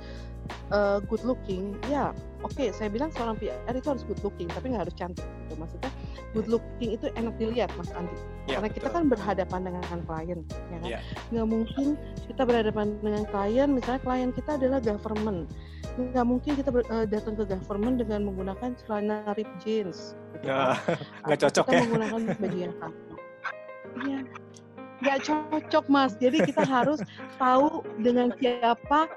uh, 0.71 0.99
good 1.07 1.23
looking. 1.23 1.79
Ya, 1.87 2.11
oke, 2.43 2.55
okay, 2.55 2.69
saya 2.75 2.91
bilang 2.91 3.11
seorang 3.15 3.39
PR 3.39 3.75
itu 3.75 3.87
harus 3.87 4.03
good 4.07 4.21
looking, 4.23 4.49
tapi 4.51 4.73
nggak 4.73 4.89
harus 4.89 4.97
cantik. 4.99 5.27
Gitu. 5.47 5.55
Maksudnya 5.59 5.91
good 6.35 6.49
looking 6.51 6.91
itu 6.99 7.07
enak 7.15 7.35
dilihat, 7.39 7.71
Mas 7.79 7.91
Andi. 7.95 8.15
Ya, 8.47 8.59
Karena 8.59 8.69
betul. 8.71 8.77
kita 8.79 8.89
kan 8.91 9.03
berhadapan 9.11 9.61
dengan 9.67 9.83
klien, 10.07 10.41
ya 10.47 10.79
kan? 10.79 10.89
Ya. 10.91 10.99
Nggak 11.35 11.47
mungkin 11.51 11.87
kita 12.27 12.43
berhadapan 12.47 12.87
dengan 13.03 13.23
klien, 13.31 13.69
misalnya 13.75 14.01
klien 14.03 14.31
kita 14.35 14.51
adalah 14.59 14.79
government. 14.83 15.51
Nggak 15.97 16.27
mungkin 16.29 16.53
kita 16.59 16.71
ber, 16.71 16.83
uh, 16.93 17.07
datang 17.09 17.35
ke 17.39 17.45
government 17.49 17.97
dengan 18.03 18.21
menggunakan 18.27 18.75
celana 18.85 19.23
rip 19.35 19.49
jeans. 19.63 20.19
Gitu, 20.37 20.51
ya, 20.51 20.77
nggak 21.27 21.39
cocok 21.47 21.65
kita 21.67 21.75
ya. 21.75 21.83
menggunakan 21.89 22.21
baju 22.37 22.59
yang 22.59 22.75
Iya. 24.05 24.21
Nggak 25.05 25.19
cocok, 25.29 25.85
Mas. 25.93 26.13
Jadi 26.17 26.41
kita 26.45 26.65
harus 26.65 27.01
tahu 27.37 27.85
dengan 28.01 28.33
siapa 28.41 29.09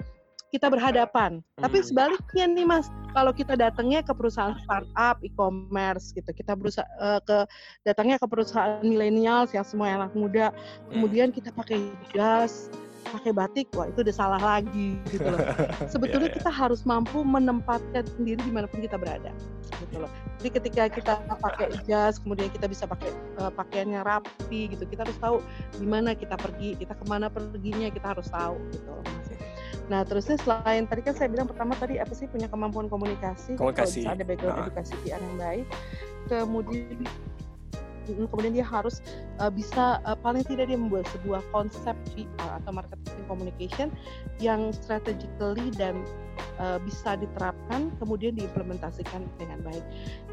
kita 0.50 0.68
berhadapan. 0.68 1.40
Hmm. 1.40 1.62
Tapi 1.62 1.78
sebaliknya 1.86 2.46
nih, 2.50 2.66
Mas, 2.66 2.90
kalau 3.14 3.32
kita 3.32 3.54
datangnya 3.54 4.02
ke 4.02 4.12
perusahaan 4.12 4.58
startup, 4.66 5.22
e-commerce 5.22 6.12
gitu, 6.14 6.30
kita 6.34 6.58
berusaha 6.58 6.86
uh, 6.98 7.22
ke 7.22 7.46
datangnya 7.86 8.18
ke 8.18 8.28
perusahaan 8.28 8.82
milenial 8.82 9.46
yang 9.54 9.66
semua 9.66 9.94
anak 9.94 10.12
muda, 10.18 10.50
hmm. 10.50 10.98
kemudian 10.98 11.30
kita 11.30 11.54
pakai 11.54 11.94
jas, 12.12 12.74
pakai 13.08 13.32
batik, 13.32 13.68
wah 13.74 13.88
itu 13.88 14.04
udah 14.04 14.16
salah 14.16 14.42
lagi 14.42 15.00
gitu 15.10 15.28
loh. 15.28 15.40
Sebetulnya 15.94 16.30
yeah, 16.30 16.36
yeah. 16.36 16.46
kita 16.46 16.52
harus 16.52 16.84
mampu 16.84 17.24
menempatkan 17.24 18.04
sendiri 18.20 18.40
di 18.44 18.52
mana 18.52 18.68
pun 18.68 18.84
kita 18.84 19.00
berada, 19.00 19.32
gitu 19.88 20.04
loh. 20.04 20.12
Jadi 20.40 20.50
ketika 20.60 20.84
kita 20.92 21.14
pakai 21.40 21.68
jas, 21.88 22.20
kemudian 22.20 22.52
kita 22.52 22.68
bisa 22.68 22.84
pakai 22.86 23.12
uh, 23.40 23.52
pakaiannya 23.52 24.04
rapi 24.04 24.72
gitu, 24.72 24.84
kita 24.88 25.08
harus 25.08 25.18
tahu 25.20 25.38
di 25.80 25.88
mana 25.88 26.12
kita 26.16 26.36
pergi, 26.36 26.76
kita 26.80 26.94
ke 26.96 27.06
mana 27.08 27.28
perginya 27.32 27.88
kita 27.88 28.16
harus 28.16 28.28
tahu 28.28 28.60
gitu 28.76 28.90
loh. 28.92 29.04
Nah 29.90 30.06
terusnya 30.06 30.38
selain 30.38 30.86
tadi 30.86 31.02
kan 31.02 31.18
saya 31.18 31.28
bilang 31.34 31.50
pertama 31.50 31.74
tadi 31.74 31.98
apa 31.98 32.14
sih 32.14 32.30
punya 32.30 32.46
kemampuan 32.46 32.86
komunikasi, 32.88 33.58
komunikasi. 33.58 34.06
kalau 34.06 34.06
bisa 34.06 34.10
ada 34.14 34.24
background 34.24 34.56
nah. 34.56 34.66
edukasi 34.70 34.94
PR 35.02 35.18
yang 35.18 35.38
baik, 35.42 35.68
kemudian 36.30 36.98
kemudian 38.30 38.54
dia 38.56 38.68
harus 38.68 39.02
uh, 39.42 39.52
bisa 39.52 40.00
uh, 40.06 40.18
paling 40.20 40.46
tidak 40.46 40.70
dia 40.70 40.78
membuat 40.80 41.06
sebuah 41.14 41.42
konsep 41.54 41.96
PR 42.16 42.62
atau 42.64 42.72
marketing 42.74 43.26
communication 43.30 43.88
yang 44.42 44.74
strategically 44.74 45.70
dan 45.76 46.02
uh, 46.60 46.78
bisa 46.84 47.16
diterapkan 47.20 47.92
kemudian 47.98 48.36
diimplementasikan 48.36 49.26
dengan 49.40 49.60
baik. 49.64 49.84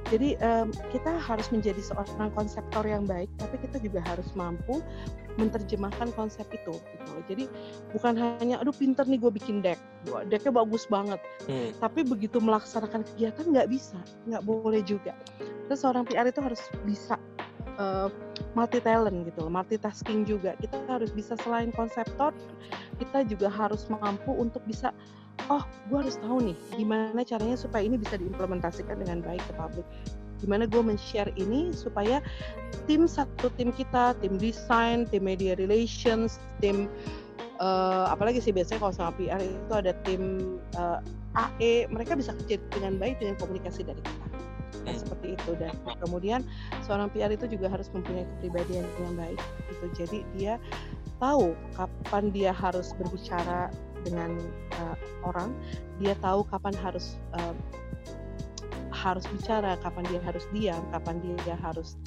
Jadi 0.07 0.39
um, 0.39 0.71
kita 0.95 1.19
harus 1.19 1.51
menjadi 1.51 1.83
seorang 1.83 2.31
konseptor 2.35 2.87
yang 2.87 3.03
baik, 3.03 3.27
tapi 3.43 3.59
kita 3.59 3.83
juga 3.83 3.99
harus 4.07 4.27
mampu 4.39 4.79
menerjemahkan 5.37 6.15
konsep 6.15 6.47
itu. 6.55 6.75
Gitu. 6.79 7.13
Jadi 7.29 7.45
bukan 7.93 8.15
hanya, 8.17 8.63
aduh 8.63 8.73
pinter 8.73 9.05
nih 9.05 9.19
gue 9.21 9.33
bikin 9.35 9.61
deck, 9.61 9.79
decknya 10.31 10.55
bagus 10.55 10.87
banget, 10.89 11.21
hmm. 11.51 11.77
tapi 11.83 12.07
begitu 12.07 12.39
melaksanakan 12.39 13.05
kegiatan 13.15 13.45
nggak 13.51 13.69
bisa, 13.69 13.99
nggak 14.31 14.43
boleh 14.47 14.81
juga. 14.87 15.13
Terus 15.67 15.83
seorang 15.83 16.07
PR 16.07 16.31
itu 16.31 16.41
harus 16.41 16.63
bisa 16.87 17.19
uh, 17.79 18.09
multi 18.57 18.81
talent 18.81 19.29
gitu 19.29 19.47
loh, 19.47 19.53
multitasking 19.53 20.25
juga. 20.29 20.57
Kita 20.61 20.77
harus 20.89 21.13
bisa 21.13 21.37
selain 21.41 21.73
konseptor, 21.73 22.33
kita 23.01 23.25
juga 23.29 23.49
harus 23.49 23.87
mampu 23.89 24.33
untuk 24.33 24.65
bisa 24.65 24.93
oh 25.53 25.63
gue 25.93 25.99
harus 26.01 26.17
tahu 26.19 26.43
nih 26.43 26.57
gimana 26.75 27.21
caranya 27.23 27.55
supaya 27.61 27.85
ini 27.85 28.01
bisa 28.01 28.19
diimplementasikan 28.19 28.99
dengan 28.99 29.21
baik 29.23 29.45
ke 29.47 29.53
publik 29.55 29.87
gimana 30.41 30.69
gue 30.69 30.83
men-share 30.83 31.33
ini 31.41 31.73
supaya 31.73 32.21
tim 32.85 33.09
satu 33.09 33.49
tim 33.57 33.73
kita, 33.73 34.13
tim 34.21 34.37
desain, 34.37 35.09
tim 35.09 35.25
media 35.25 35.57
relations, 35.57 36.37
tim 36.61 36.93
uh, 37.61 38.13
apalagi 38.13 38.41
sih 38.45 38.53
biasanya 38.53 38.85
kalau 38.85 38.95
sama 38.95 39.13
PR 39.17 39.41
itu 39.41 39.73
ada 39.73 39.97
tim 40.05 40.57
uh, 40.77 41.01
AE, 41.37 41.89
mereka 41.93 42.17
bisa 42.17 42.37
kerja 42.45 42.61
dengan 42.73 43.01
baik 43.01 43.21
dengan 43.21 43.37
komunikasi 43.41 43.85
dari 43.85 44.01
kita. 44.01 44.26
Hmm. 44.87 45.03
seperti 45.03 45.27
itu 45.35 45.51
dan 45.59 45.75
kemudian 45.99 46.41
seorang 46.87 47.11
PR 47.11 47.35
itu 47.35 47.51
juga 47.51 47.67
harus 47.67 47.91
mempunyai 47.91 48.23
kepribadian 48.39 48.87
yang 49.03 49.15
baik 49.19 49.41
gitu. 49.71 49.87
Jadi 49.99 50.19
dia 50.39 50.55
tahu 51.19 51.59
kapan 51.75 52.31
dia 52.31 52.53
harus 52.55 52.95
berbicara 52.95 53.73
dengan 54.07 54.39
uh, 54.79 54.97
orang, 55.27 55.51
dia 55.99 56.15
tahu 56.23 56.47
kapan 56.47 56.71
harus 56.79 57.19
uh, 57.35 57.57
harus 58.95 59.27
bicara, 59.35 59.75
kapan 59.83 60.07
dia 60.09 60.21
harus 60.23 60.45
diam, 60.55 60.83
kapan 60.95 61.19
dia 61.19 61.59
harus 61.59 61.99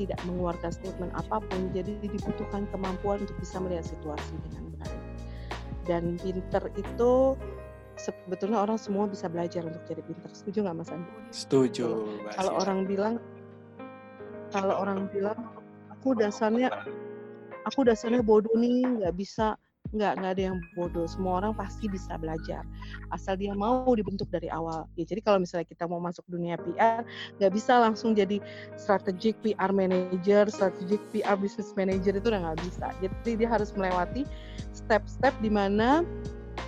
tidak 0.00 0.16
mengeluarkan 0.24 0.72
statement 0.72 1.12
apa 1.12 1.44
pun. 1.44 1.68
Jadi 1.76 2.00
dibutuhkan 2.00 2.64
kemampuan 2.72 3.20
untuk 3.20 3.36
bisa 3.38 3.60
melihat 3.60 3.84
situasi 3.84 4.32
dengan 4.48 4.72
baik. 4.80 5.02
Dan 5.84 6.16
pinter 6.16 6.64
itu 6.78 7.36
sebetulnya 7.96 8.62
orang 8.62 8.78
semua 8.80 9.04
bisa 9.08 9.28
belajar 9.28 9.64
untuk 9.66 9.82
jadi 9.84 10.02
pinter. 10.04 10.30
Setuju 10.32 10.64
nggak 10.64 10.76
Mas 10.76 10.90
Andi? 10.92 11.10
Setuju. 11.32 11.86
Kalau 12.34 12.52
orang 12.60 12.78
bilang, 12.88 13.14
kalau 14.52 14.74
orang 14.80 15.08
bilang, 15.12 15.38
aku 15.92 16.16
dasarnya, 16.16 16.72
aku 17.68 17.84
dasarnya 17.84 18.24
bodoh 18.24 18.52
nih, 18.56 18.84
nggak 19.00 19.14
bisa 19.16 19.56
nggak 19.92 20.12
nggak 20.24 20.32
ada 20.38 20.42
yang 20.52 20.58
bodoh 20.72 21.04
semua 21.04 21.44
orang 21.44 21.52
pasti 21.52 21.84
bisa 21.84 22.16
belajar 22.16 22.64
asal 23.12 23.36
dia 23.36 23.52
mau 23.52 23.84
dibentuk 23.92 24.24
dari 24.32 24.48
awal 24.48 24.88
ya 24.96 25.04
jadi 25.04 25.20
kalau 25.20 25.44
misalnya 25.44 25.68
kita 25.68 25.84
mau 25.84 26.00
masuk 26.00 26.24
dunia 26.32 26.56
PR 26.56 27.04
nggak 27.36 27.52
bisa 27.52 27.76
langsung 27.76 28.16
jadi 28.16 28.40
strategic 28.80 29.36
PR 29.44 29.68
manager 29.68 30.48
strategic 30.48 31.02
PR 31.12 31.36
business 31.36 31.76
manager 31.76 32.16
itu 32.16 32.24
udah 32.24 32.40
nggak 32.40 32.60
bisa 32.64 32.86
jadi 33.04 33.30
dia 33.36 33.48
harus 33.52 33.68
melewati 33.76 34.24
step-step 34.72 35.36
di 35.44 35.52
mana 35.52 36.00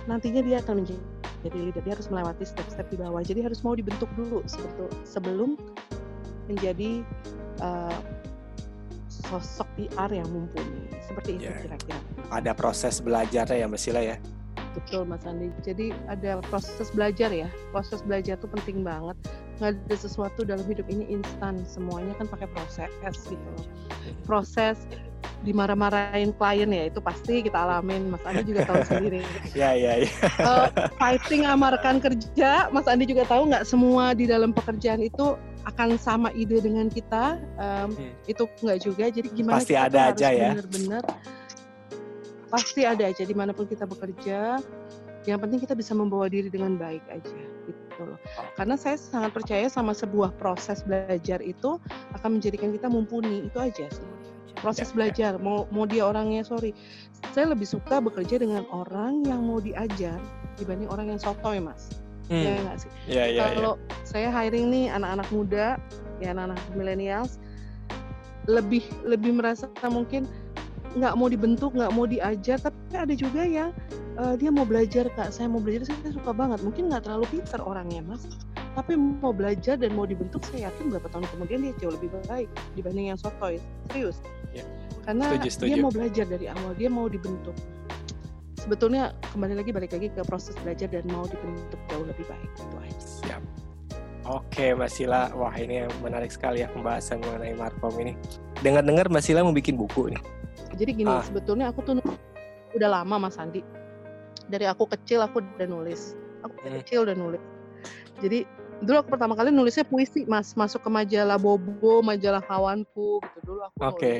nantinya 0.05 0.45
dia 0.45 0.61
akan 0.61 0.85
menjadi 0.85 1.01
jadi 1.45 1.57
leader 1.69 1.83
dia 1.85 1.93
harus 1.93 2.09
melewati 2.09 2.43
step-step 2.43 2.89
di 2.89 2.97
bawah 2.97 3.21
jadi 3.21 3.45
harus 3.45 3.61
mau 3.61 3.77
dibentuk 3.77 4.09
dulu 4.17 4.41
sebelum 5.05 5.55
menjadi 6.49 7.05
uh, 7.61 7.99
sosok 9.29 9.67
PR 9.77 10.09
yang 10.13 10.29
mumpuni. 10.29 10.85
Seperti 11.01 11.41
itu 11.41 11.49
yeah. 11.49 11.61
kira-kira. 11.65 11.99
Ada 12.29 12.51
proses 12.53 13.01
belajarnya 13.01 13.65
ya 13.65 13.65
Mbak 13.65 13.81
Sila 13.81 14.01
ya? 14.01 14.17
Betul 14.75 15.07
Mas 15.07 15.23
Andi. 15.23 15.49
Jadi 15.63 15.95
ada 16.11 16.43
proses 16.51 16.91
belajar 16.91 17.31
ya. 17.31 17.47
Proses 17.71 18.03
belajar 18.03 18.35
itu 18.35 18.47
penting 18.59 18.83
banget. 18.83 19.15
Nggak 19.57 19.79
ada 19.87 19.95
sesuatu 19.95 20.43
dalam 20.43 20.65
hidup 20.67 20.85
ini 20.91 21.07
instan. 21.07 21.63
Semuanya 21.63 22.11
kan 22.19 22.27
pakai 22.27 22.51
proses 22.51 22.91
gitu 23.25 23.51
Proses 24.27 24.83
dimarah-marahin 25.45 26.33
klien 26.35 26.69
ya 26.69 26.83
itu 26.89 26.99
pasti 26.99 27.45
kita 27.45 27.55
alamin. 27.55 28.09
Mas 28.09 28.23
Andi 28.25 28.43
juga 28.43 28.65
tahu 28.65 28.81
sendiri. 28.89 29.21
Ya 29.53 29.77
ya 29.77 30.01
ya. 30.01 30.09
Uh, 30.41 30.67
fighting 30.97 31.45
amarkan 31.45 32.01
kerja 32.01 32.67
Mas 32.73 32.89
Andi 32.89 33.05
juga 33.05 33.23
tahu 33.29 33.53
nggak 33.53 33.65
semua 33.67 34.17
di 34.17 34.25
dalam 34.25 34.51
pekerjaan 34.51 35.05
itu 35.05 35.37
akan 35.65 35.97
sama 35.97 36.29
ide 36.33 36.61
dengan 36.61 36.89
kita? 36.89 37.37
Um, 37.57 37.93
hmm. 37.93 38.11
itu 38.25 38.43
nggak 38.61 38.79
juga. 38.81 39.05
Jadi 39.13 39.27
gimana 39.33 39.61
pasti 39.61 39.73
kita 39.77 39.85
ada 39.89 39.99
aja 40.13 40.27
ya. 40.33 40.49
benar-benar 40.57 41.03
pasti 42.45 42.81
ada 42.87 43.03
aja 43.11 43.23
di 43.25 43.35
mana 43.35 43.51
pun 43.51 43.67
kita 43.67 43.83
bekerja. 43.85 44.63
Yang 45.25 45.39
penting 45.41 45.59
kita 45.65 45.73
bisa 45.73 45.97
membawa 45.97 46.29
diri 46.29 46.53
dengan 46.53 46.77
baik 46.77 47.01
aja 47.09 47.41
gitu 47.65 48.01
loh. 48.05 48.19
Oh. 48.37 48.45
karena 48.59 48.75
saya 48.77 48.99
sangat 48.99 49.33
percaya 49.33 49.65
sama 49.71 49.95
sebuah 49.95 50.35
proses 50.37 50.85
belajar 50.85 51.41
itu 51.41 51.81
akan 52.13 52.37
menjadikan 52.37 52.69
kita 52.69 52.85
mumpuni. 52.85 53.49
Itu 53.49 53.57
aja 53.57 53.89
sih 53.89 54.14
proses 54.65 54.89
ya, 54.89 54.91
ya. 54.91 54.95
belajar 54.97 55.31
ya. 55.37 55.41
mau 55.41 55.69
mau 55.69 55.85
dia 55.85 56.03
orangnya 56.09 56.41
sorry 56.41 56.73
saya 57.37 57.53
lebih 57.53 57.69
suka 57.69 58.01
bekerja 58.01 58.41
dengan 58.41 58.65
orang 58.73 59.21
yang 59.21 59.45
mau 59.45 59.61
diajar 59.61 60.17
dibanding 60.57 60.89
orang 60.89 61.13
yang 61.13 61.19
sotoy 61.21 61.61
mas 61.61 61.93
Hmm. 62.25 62.41
Ya 62.41 62.53
nggak 62.57 62.77
sih. 62.81 62.91
Yeah, 63.05 63.27
yeah, 63.29 63.53
Kalau 63.53 63.77
yeah. 63.77 64.01
saya 64.01 64.29
hiring 64.33 64.73
nih 64.73 64.89
anak-anak 64.89 65.27
muda, 65.29 65.77
ya 66.17 66.33
anak-anak 66.33 66.59
millennials, 66.73 67.37
lebih 68.49 68.81
lebih 69.05 69.37
merasa 69.37 69.69
mungkin 69.85 70.25
nggak 70.97 71.13
mau 71.19 71.27
dibentuk, 71.29 71.75
nggak 71.77 71.91
mau 71.93 72.09
diajar, 72.09 72.57
tapi 72.57 72.95
ada 72.97 73.13
juga 73.13 73.45
yang 73.45 73.69
uh, 74.17 74.33
dia 74.33 74.49
mau 74.49 74.65
belajar 74.65 75.05
kak. 75.13 75.29
Saya 75.29 75.51
mau 75.51 75.61
belajar, 75.61 75.85
saya 75.85 76.13
suka 76.13 76.33
banget. 76.33 76.65
Mungkin 76.65 76.89
nggak 76.89 77.05
terlalu 77.05 77.29
pintar 77.29 77.61
orangnya 77.61 78.01
mas, 78.01 78.25
tapi 78.73 78.97
mau 78.97 79.35
belajar 79.35 79.77
dan 79.77 79.93
mau 79.93 80.09
dibentuk, 80.09 80.41
saya 80.49 80.71
yakin 80.71 80.89
beberapa 80.89 81.13
tahun 81.13 81.29
kemudian 81.29 81.59
dia 81.61 81.73
jauh 81.77 81.93
lebih 81.93 82.09
baik 82.25 82.49
dibanding 82.73 83.13
yang 83.13 83.19
sotoy. 83.19 83.61
Serius. 83.93 84.17
Karena 85.05 85.25
setuju, 85.29 85.49
setuju. 85.53 85.69
dia 85.69 85.77
mau 85.85 85.93
belajar 85.93 86.25
dari 86.25 86.45
awal, 86.49 86.71
dia 86.73 86.89
mau 86.89 87.05
dibentuk 87.05 87.53
sebetulnya 88.65 89.13
kembali 89.29 89.61
lagi 89.61 89.69
balik 89.69 89.93
lagi 89.93 90.09
ke 90.09 90.25
proses 90.25 90.57
belajar 90.65 90.89
dan 90.89 91.05
mau 91.13 91.29
dibentuk 91.29 91.77
jauh 91.85 92.01
lebih 92.01 92.25
baik 92.25 92.49
itu 92.57 92.77
aja. 92.81 93.05
Siap. 93.21 93.41
Oke 94.25 94.73
Mbak 94.73 94.89
Sila, 94.89 95.29
wah 95.37 95.53
ini 95.53 95.85
menarik 96.01 96.33
sekali 96.33 96.65
ya 96.65 96.67
pembahasan 96.73 97.21
mengenai 97.21 97.53
Markom 97.53 97.93
ini. 98.01 98.17
Dengar-dengar 98.65 99.05
Mbak 99.05 99.21
Sila 99.21 99.45
mau 99.45 99.53
bikin 99.53 99.77
buku 99.77 100.09
nih. 100.17 100.21
Jadi 100.73 100.91
gini, 100.97 101.13
ah. 101.13 101.21
sebetulnya 101.21 101.69
aku 101.69 101.85
tuh 101.85 102.01
udah 102.73 102.89
lama 102.89 103.29
Mas 103.29 103.37
Andi. 103.37 103.61
Dari 104.49 104.65
aku 104.65 104.89
kecil 104.89 105.21
aku 105.21 105.45
udah 105.45 105.69
nulis. 105.69 106.17
Aku 106.41 106.57
hmm. 106.65 106.81
kecil 106.81 107.05
udah 107.05 107.13
nulis. 107.13 107.41
Jadi 108.17 108.49
dulu 108.81 109.05
aku 109.05 109.13
pertama 109.13 109.37
kali 109.37 109.53
nulisnya 109.53 109.85
puisi 109.85 110.25
Mas, 110.25 110.57
masuk 110.57 110.81
ke 110.81 110.89
majalah 110.89 111.37
Bobo, 111.37 112.01
majalah 112.01 112.41
kawanku 112.41 113.21
gitu 113.21 113.39
dulu 113.45 113.61
aku 113.69 113.77
Oke. 113.77 113.93
Okay. 113.93 114.19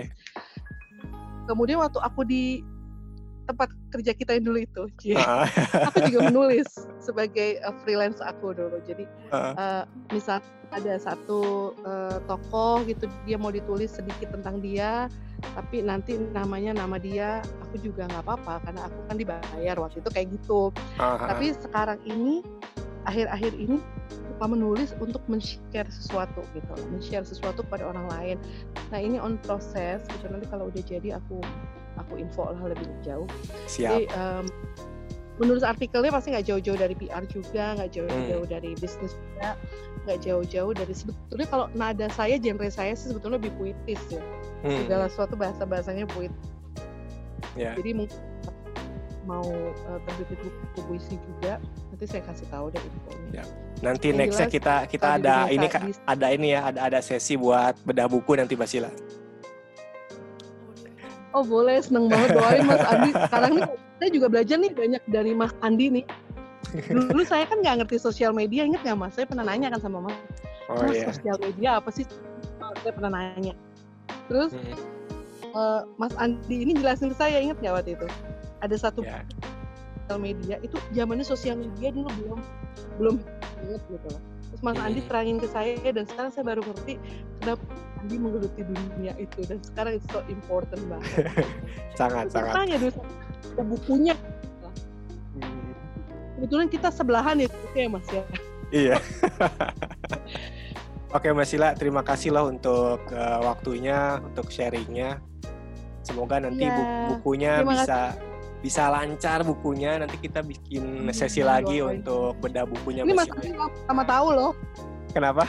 Kemudian 1.46 1.82
waktu 1.82 2.00
aku 2.02 2.26
di 2.26 2.66
tempat 3.46 3.70
kerja 3.94 4.12
kita 4.18 4.38
yang 4.38 4.46
dulu 4.50 4.60
itu. 4.66 4.84
Uh. 5.16 5.46
aku 5.88 6.10
juga 6.10 6.20
menulis 6.34 6.68
sebagai 6.98 7.62
uh, 7.62 7.74
freelance 7.86 8.20
aku 8.20 8.58
dulu. 8.58 8.82
Jadi 8.84 9.06
uh. 9.30 9.54
Uh, 9.56 9.84
misal 10.10 10.42
ada 10.74 10.98
satu 10.98 11.72
uh, 11.86 12.18
tokoh 12.26 12.82
gitu 12.90 13.06
dia 13.24 13.38
mau 13.38 13.54
ditulis 13.54 13.94
sedikit 13.94 14.34
tentang 14.34 14.60
dia, 14.60 15.08
tapi 15.54 15.86
nanti 15.86 16.18
namanya 16.34 16.74
nama 16.74 16.98
dia 16.98 17.46
aku 17.70 17.86
juga 17.86 18.10
nggak 18.10 18.26
apa-apa 18.26 18.66
karena 18.66 18.82
aku 18.90 19.00
kan 19.06 19.16
dibayar 19.16 19.76
waktu 19.78 20.02
itu 20.02 20.10
kayak 20.10 20.28
gitu. 20.34 20.74
Uh. 20.98 21.22
Tapi 21.22 21.54
sekarang 21.54 22.02
ini 22.04 22.42
akhir-akhir 23.06 23.54
ini 23.54 23.78
menulis 24.44 24.92
untuk 25.00 25.24
men-share 25.32 25.88
sesuatu 25.88 26.44
gitu, 26.52 26.74
men-share 26.92 27.24
sesuatu 27.24 27.64
pada 27.64 27.88
orang 27.88 28.12
lain. 28.12 28.38
Nah 28.92 29.00
ini 29.00 29.16
on 29.16 29.40
proses 29.48 30.04
gitu 30.12 30.26
nanti 30.28 30.44
kalau 30.52 30.68
udah 30.68 30.84
jadi 30.84 31.16
aku 31.16 31.40
aku 31.96 32.20
info 32.20 32.52
lah 32.52 32.68
lebih 32.68 32.88
jauh. 33.00 33.28
Siap. 33.72 33.88
Jadi 33.88 34.04
um, 34.20 34.46
menulis 35.40 35.64
artikelnya 35.64 36.12
pasti 36.12 36.32
nggak 36.32 36.48
jauh-jauh 36.48 36.80
dari 36.80 36.96
PR 36.96 37.24
juga, 37.28 37.76
nggak 37.80 37.92
jauh-jauh 37.92 38.46
hmm. 38.48 38.54
dari 38.56 38.72
bisnis 38.80 39.12
juga, 39.16 39.60
nggak 40.08 40.20
jauh-jauh 40.24 40.72
dari 40.72 40.94
sebetulnya 40.96 41.48
kalau 41.48 41.66
nada 41.76 42.08
saya, 42.12 42.40
genre 42.40 42.68
saya 42.72 42.96
sih 42.96 43.12
sebetulnya 43.12 43.40
lebih 43.40 43.52
puitis 43.60 44.02
ya. 44.12 44.24
Hmm. 44.64 44.84
Segala 44.88 45.06
sesuatu 45.12 45.36
bahasa-bahasanya 45.36 46.08
puitis. 46.12 46.52
Yeah. 47.56 47.76
Jadi 47.80 48.04
mungkin 48.04 48.20
mau 49.26 49.46
uh, 49.90 50.00
terbit 50.06 50.38
buku 50.38 50.80
puisi 50.86 51.18
juga, 51.18 51.58
nanti 51.92 52.06
saya 52.06 52.22
kasih 52.24 52.48
tahu 52.54 52.70
deh 52.72 52.82
infonya. 52.82 53.42
Yeah. 53.42 53.48
Nanti 53.82 54.14
Yang 54.14 54.18
nextnya 54.22 54.48
kita 54.48 54.76
kita 54.88 55.08
ada 55.20 55.36
ini 55.52 55.68
ada 56.06 56.28
ini 56.32 56.48
ya 56.56 56.62
ada 56.72 56.80
ada 56.88 57.00
sesi 57.02 57.36
buat 57.36 57.76
bedah 57.84 58.08
buku 58.08 58.38
nanti 58.38 58.56
Basila. 58.56 58.88
Oh 61.36 61.44
boleh, 61.44 61.84
seneng 61.84 62.08
banget 62.08 62.32
doain 62.32 62.64
Mas 62.64 62.80
Andi. 62.88 63.12
Sekarang 63.12 63.52
nih 63.60 63.64
saya 64.00 64.10
juga 64.16 64.28
belajar 64.32 64.56
nih 64.56 64.72
banyak 64.72 65.04
dari 65.12 65.32
Mas 65.36 65.52
Andi 65.60 65.86
nih. 65.92 66.06
Dulu 66.88 67.24
saya 67.28 67.44
kan 67.44 67.60
nggak 67.60 67.84
ngerti 67.84 68.00
sosial 68.00 68.32
media, 68.32 68.64
inget 68.64 68.80
nggak 68.88 68.96
Mas? 68.96 69.20
Saya 69.20 69.28
pernah 69.28 69.44
nanya 69.44 69.76
kan 69.76 69.84
sama 69.84 70.00
Mas. 70.08 70.16
Oh, 70.72 70.80
mas 70.82 70.96
iya. 70.96 71.06
sosial 71.12 71.38
media 71.44 71.70
apa 71.84 71.92
sih? 71.92 72.08
Saya 72.82 72.94
pernah 72.96 73.12
nanya. 73.20 73.52
Terus 74.32 74.56
hmm. 74.56 74.80
uh, 75.52 75.84
Mas 76.00 76.16
Andi 76.16 76.56
ini 76.64 76.72
jelasin 76.72 77.12
ke 77.12 77.18
saya, 77.20 77.44
inget 77.44 77.60
nggak 77.60 77.84
waktu 77.84 78.00
itu? 78.00 78.08
Ada 78.64 78.90
satu 78.90 79.02
yeah. 79.04 79.24
sosial 80.06 80.20
media 80.22 80.56
itu 80.62 80.78
zamannya 80.94 81.26
sosial 81.26 81.56
media 81.60 81.90
dulu 81.92 82.10
belum 82.20 82.40
belum 83.00 83.16
inget 83.68 83.82
gitu 83.90 84.08
loh. 84.12 84.22
Terus 84.52 84.62
Mas 84.62 84.78
hmm. 84.78 84.86
Andi 84.88 85.02
terangin 85.10 85.38
ke 85.42 85.48
saya 85.50 85.90
dan 85.92 86.06
sekarang 86.08 86.32
saya 86.32 86.46
baru 86.48 86.62
ngerti 86.64 86.94
kenapa 87.44 87.64
Andi 88.00 88.16
menggeluti 88.22 88.62
dunia 88.62 89.14
itu 89.18 89.40
dan 89.50 89.58
sekarang 89.66 90.00
itu 90.00 90.08
so 90.14 90.20
important 90.30 90.82
banget. 90.88 91.12
sangat 92.00 92.26
sangat. 92.32 92.54
Tanya 92.54 92.78
dulu 92.80 93.02
bukunya. 93.76 94.16
Hmm. 95.36 95.74
Kebetulan 96.40 96.68
kita 96.72 96.88
sebelahan 96.92 97.36
ya, 97.42 97.48
oke 97.50 97.80
ya 97.80 97.90
Mas 97.90 98.08
ya. 98.12 98.24
Iya. 98.74 98.96
Oke 101.16 101.32
Mbak 101.32 101.48
Sila, 101.48 101.72
terima 101.80 102.04
kasih 102.04 102.36
loh 102.36 102.52
untuk 102.52 103.00
uh, 103.16 103.40
waktunya, 103.40 104.20
untuk 104.20 104.52
sharingnya. 104.52 105.24
Semoga 106.04 106.44
nanti 106.44 106.68
ya, 106.68 106.76
bu 106.76 106.84
bukunya 107.16 107.64
bisa 107.64 108.12
kasih. 108.12 108.35
Bisa 108.66 108.90
lancar 108.90 109.46
bukunya. 109.46 110.02
Nanti 110.02 110.18
kita 110.18 110.42
bikin 110.42 111.06
sesi 111.14 111.46
hmm, 111.46 111.50
lagi 111.54 111.86
untuk 111.86 112.34
bedah 112.42 112.66
bukunya. 112.66 113.06
Ini 113.06 113.14
Mas 113.14 113.30
sama 113.86 114.02
tahu 114.02 114.34
loh. 114.34 114.52
Kenapa? 115.14 115.46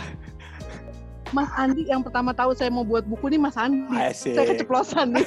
Mas 1.35 1.51
Andi 1.59 1.89
yang 1.89 2.05
pertama 2.05 2.31
tahu 2.31 2.55
saya 2.55 2.71
mau 2.71 2.87
buat 2.87 3.09
buku 3.09 3.33
ini 3.33 3.41
Mas 3.41 3.57
Andi. 3.57 3.89
Asik. 3.97 4.37
Saya 4.37 4.47
keceplosan 4.53 5.17
nih. 5.17 5.27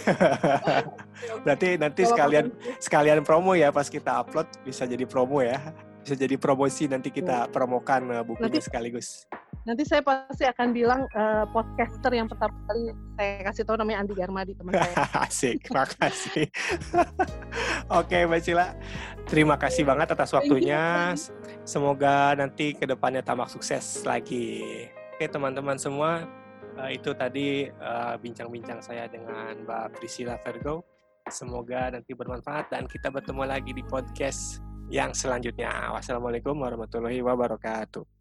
Berarti 1.43 1.69
nanti 1.81 2.01
sekalian 2.05 2.53
sekalian 2.77 3.19
promo 3.25 3.57
ya 3.57 3.73
pas 3.73 3.89
kita 3.89 4.21
upload 4.21 4.47
bisa 4.61 4.85
jadi 4.85 5.03
promo 5.09 5.41
ya. 5.41 5.57
Bisa 6.05 6.15
jadi 6.15 6.39
promosi 6.39 6.87
nanti 6.87 7.11
kita 7.11 7.49
promokan 7.51 8.07
eh, 8.13 8.23
bukunya 8.23 8.53
Nanti- 8.53 8.63
sekaligus. 8.63 9.27
Nanti 9.69 9.85
saya 9.85 10.01
pasti 10.01 10.49
akan 10.49 10.73
bilang 10.73 11.05
eh, 11.13 11.45
podcaster 11.53 12.09
yang 12.09 12.25
pertama 12.25 12.57
kali 12.65 12.89
saya 13.13 13.45
kasih 13.45 13.63
tahu 13.69 13.77
namanya 13.77 14.01
Andi 14.01 14.17
Garmadi 14.17 14.57
teman 14.57 14.73
saya. 14.73 15.05
Asik, 15.29 15.61
makasih. 15.69 16.49
Oke, 18.01 18.25
Mbak 18.25 18.41
Cila. 18.41 18.73
Terima 19.29 19.61
kasih 19.61 19.85
banget 19.85 20.09
atas 20.09 20.33
waktunya. 20.33 21.13
Semoga 21.69 22.33
nanti 22.33 22.73
ke 22.73 22.89
depannya 22.89 23.21
tamak 23.21 23.53
sukses 23.53 24.01
lagi. 24.09 24.89
Oke, 25.13 25.29
teman-teman 25.29 25.77
semua, 25.77 26.25
eh, 26.81 26.97
itu 26.97 27.13
tadi 27.13 27.69
eh, 27.69 28.15
bincang-bincang 28.17 28.81
saya 28.81 29.05
dengan 29.05 29.53
Mbak 29.69 30.01
Priscilla 30.01 30.41
Virgo. 30.41 30.81
Semoga 31.29 31.93
nanti 31.93 32.17
bermanfaat 32.17 32.73
dan 32.73 32.89
kita 32.89 33.13
bertemu 33.13 33.45
lagi 33.45 33.69
di 33.69 33.85
podcast 33.85 34.65
yang 34.89 35.13
selanjutnya. 35.13 35.93
Wassalamualaikum 35.93 36.57
warahmatullahi 36.57 37.21
wabarakatuh. 37.21 38.18